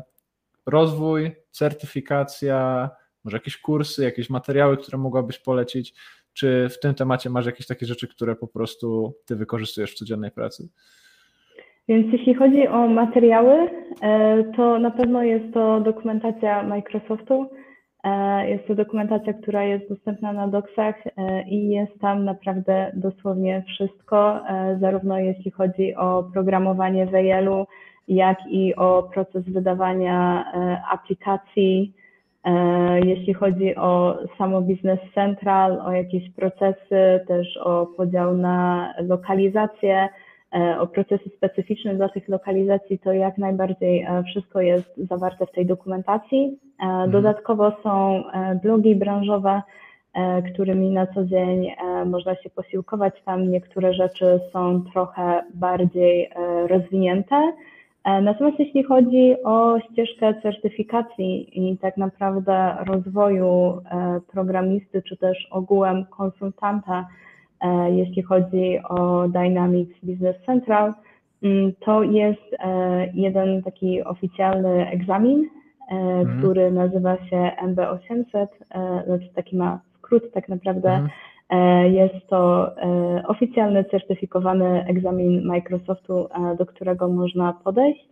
[0.65, 2.89] rozwój, certyfikacja,
[3.23, 5.93] może jakieś kursy, jakieś materiały, które mogłabyś polecić,
[6.33, 10.31] czy w tym temacie masz jakieś takie rzeczy, które po prostu Ty wykorzystujesz w codziennej
[10.31, 10.69] pracy?
[11.87, 13.69] Więc jeśli chodzi o materiały,
[14.01, 17.49] e, to na pewno jest to dokumentacja Microsoftu.
[18.03, 23.63] E, jest to dokumentacja, która jest dostępna na doksach e, i jest tam naprawdę dosłownie
[23.67, 24.39] wszystko,
[24.79, 27.65] zarówno jeśli chodzi o programowanie WEL-u,
[28.07, 30.45] jak i o proces wydawania
[30.91, 31.93] aplikacji,
[33.05, 40.28] jeśli chodzi o samo Business Central, o jakieś procesy, też o podział na lokalizację, E,
[40.79, 45.65] o procesy specyficzne dla tych lokalizacji, to jak najbardziej e, wszystko jest zawarte w tej
[45.65, 46.59] dokumentacji.
[46.79, 47.11] E, mhm.
[47.11, 48.23] Dodatkowo są
[48.63, 49.61] blogi branżowe,
[50.53, 51.71] którymi na co dzień
[52.05, 53.13] można się posiłkować.
[53.25, 56.29] Tam niektóre rzeczy są trochę bardziej
[56.67, 57.53] rozwinięte.
[58.21, 63.81] Natomiast jeśli chodzi o ścieżkę certyfikacji i tak naprawdę rozwoju
[64.31, 67.28] programisty, czy też ogółem konsultanta, E,
[67.91, 70.93] jeśli chodzi o Dynamics Business Central,
[71.43, 75.49] mm, to jest e, jeden taki oficjalny egzamin,
[75.91, 76.39] mm.
[76.39, 78.47] który nazywa się MB800,
[79.05, 80.89] znaczy taki ma skrót tak naprawdę.
[80.89, 81.09] Mm.
[81.83, 82.71] Jest to
[83.27, 86.27] oficjalny, certyfikowany egzamin Microsoftu,
[86.57, 88.09] do którego można podejść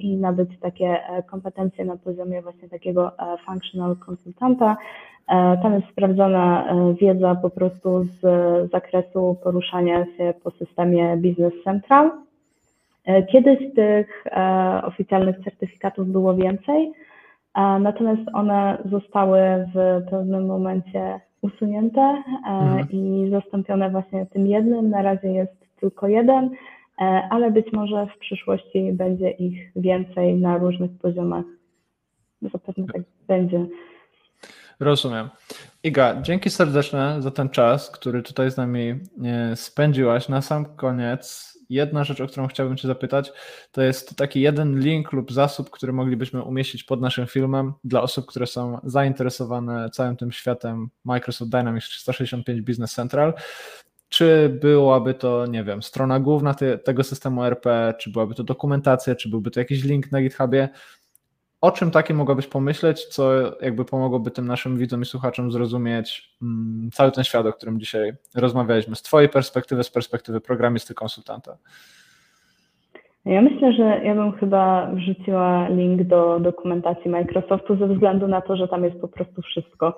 [0.00, 0.98] i nabyć takie
[1.30, 3.12] kompetencje na poziomie właśnie takiego
[3.46, 4.76] functional konsultanta,
[5.28, 8.20] E, tam jest sprawdzona e, wiedza po prostu z
[8.70, 12.10] zakresu poruszania się po systemie Business Central.
[13.06, 14.24] E, kiedyś tych
[14.82, 16.92] oficjalnych certyfikatów było więcej,
[17.80, 19.40] natomiast one zostały
[19.74, 22.90] w pewnym momencie usunięte mhm.
[22.90, 24.90] i zastąpione właśnie tym jednym.
[24.90, 26.50] Na razie jest tylko jeden,
[27.30, 31.44] ale być może w przyszłości będzie ich więcej na różnych poziomach.
[32.42, 33.66] Zapewne tak będzie.
[34.80, 35.28] Rozumiem.
[35.82, 40.28] Iga, dzięki serdeczne za ten czas, który tutaj z nami e, spędziłaś.
[40.28, 43.32] Na sam koniec, jedna rzecz, o którą chciałbym Cię zapytać,
[43.72, 48.26] to jest taki jeden link lub zasób, który moglibyśmy umieścić pod naszym filmem dla osób,
[48.26, 53.34] które są zainteresowane całym tym światem Microsoft Dynamics 365 Business Central.
[54.08, 59.14] Czy byłaby to, nie wiem, strona główna te, tego systemu RP, czy byłaby to dokumentacja,
[59.14, 60.68] czy byłby to jakiś link na GitHubie?
[61.60, 66.90] O czym takie mogłabyś pomyśleć, co jakby pomogłoby tym naszym widzom i słuchaczom zrozumieć mm,
[66.92, 71.56] cały ten świat, o którym dzisiaj rozmawialiśmy, z Twojej perspektywy, z perspektywy programisty, konsultanta?
[73.24, 78.56] Ja myślę, że ja bym chyba wrzuciła link do dokumentacji Microsoftu ze względu na to,
[78.56, 79.96] że tam jest po prostu wszystko.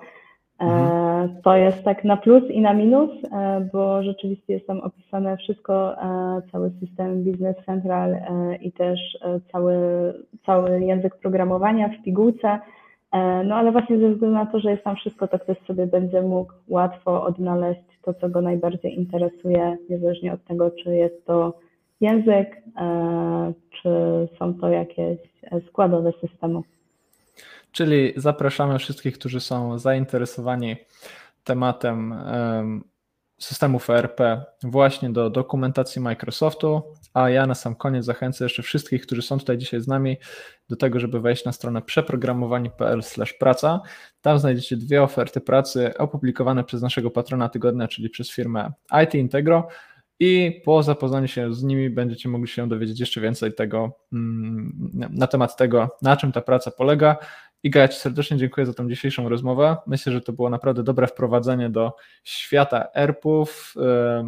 [0.61, 1.41] E, mhm.
[1.43, 6.01] To jest tak na plus i na minus, e, bo rzeczywiście jest tam opisane wszystko,
[6.01, 8.15] e, cały system Business Central
[8.61, 8.99] i też
[9.51, 9.75] cały,
[10.45, 12.59] cały język programowania w pigułce.
[13.45, 16.21] No ale właśnie ze względu na to, że jest tam wszystko, to ktoś sobie będzie
[16.21, 21.53] mógł łatwo odnaleźć to, co go najbardziej interesuje, niezależnie od tego, czy jest to
[22.01, 22.61] język,
[23.81, 23.89] czy
[24.39, 25.19] są to jakieś
[25.67, 26.61] składowe systemy.
[27.71, 30.75] Czyli zapraszamy wszystkich, którzy są zainteresowani
[31.43, 32.15] tematem
[33.39, 34.19] systemów ERP
[34.63, 36.81] właśnie do dokumentacji Microsoftu,
[37.13, 40.17] a ja na sam koniec zachęcę jeszcze wszystkich, którzy są tutaj dzisiaj z nami
[40.69, 43.01] do tego, żeby wejść na stronę przeprogramowani.pl
[43.39, 43.81] praca.
[44.21, 48.71] Tam znajdziecie dwie oferty pracy opublikowane przez naszego patrona tygodnia, czyli przez firmę
[49.03, 49.67] IT Integro
[50.19, 55.27] i po zapoznaniu się z nimi będziecie mogli się dowiedzieć jeszcze więcej tego mm, na
[55.27, 57.17] temat tego, na czym ta praca polega.
[57.63, 59.77] Iga, ja Ci serdecznie dziękuję za tą dzisiejszą rozmowę.
[59.87, 63.73] Myślę, że to było naprawdę dobre wprowadzenie do świata ERP-ów.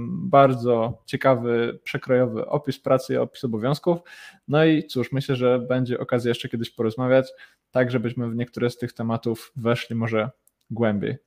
[0.07, 3.99] Bardzo ciekawy, przekrojowy opis pracy i opis obowiązków.
[4.47, 7.27] No i cóż, myślę, że będzie okazja jeszcze kiedyś porozmawiać,
[7.71, 10.29] tak żebyśmy w niektóre z tych tematów weszli może
[10.71, 11.17] głębiej.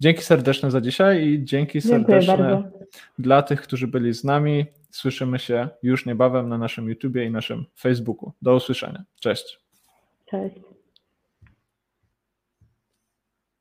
[0.00, 2.70] Dzięki serdeczne za dzisiaj i dzięki serdeczne
[3.18, 4.66] dla tych, którzy byli z nami.
[4.90, 8.32] Słyszymy się już niebawem na naszym YouTubie i naszym Facebooku.
[8.42, 9.04] Do usłyszenia.
[9.20, 9.58] Cześć.
[10.26, 10.73] Cześć.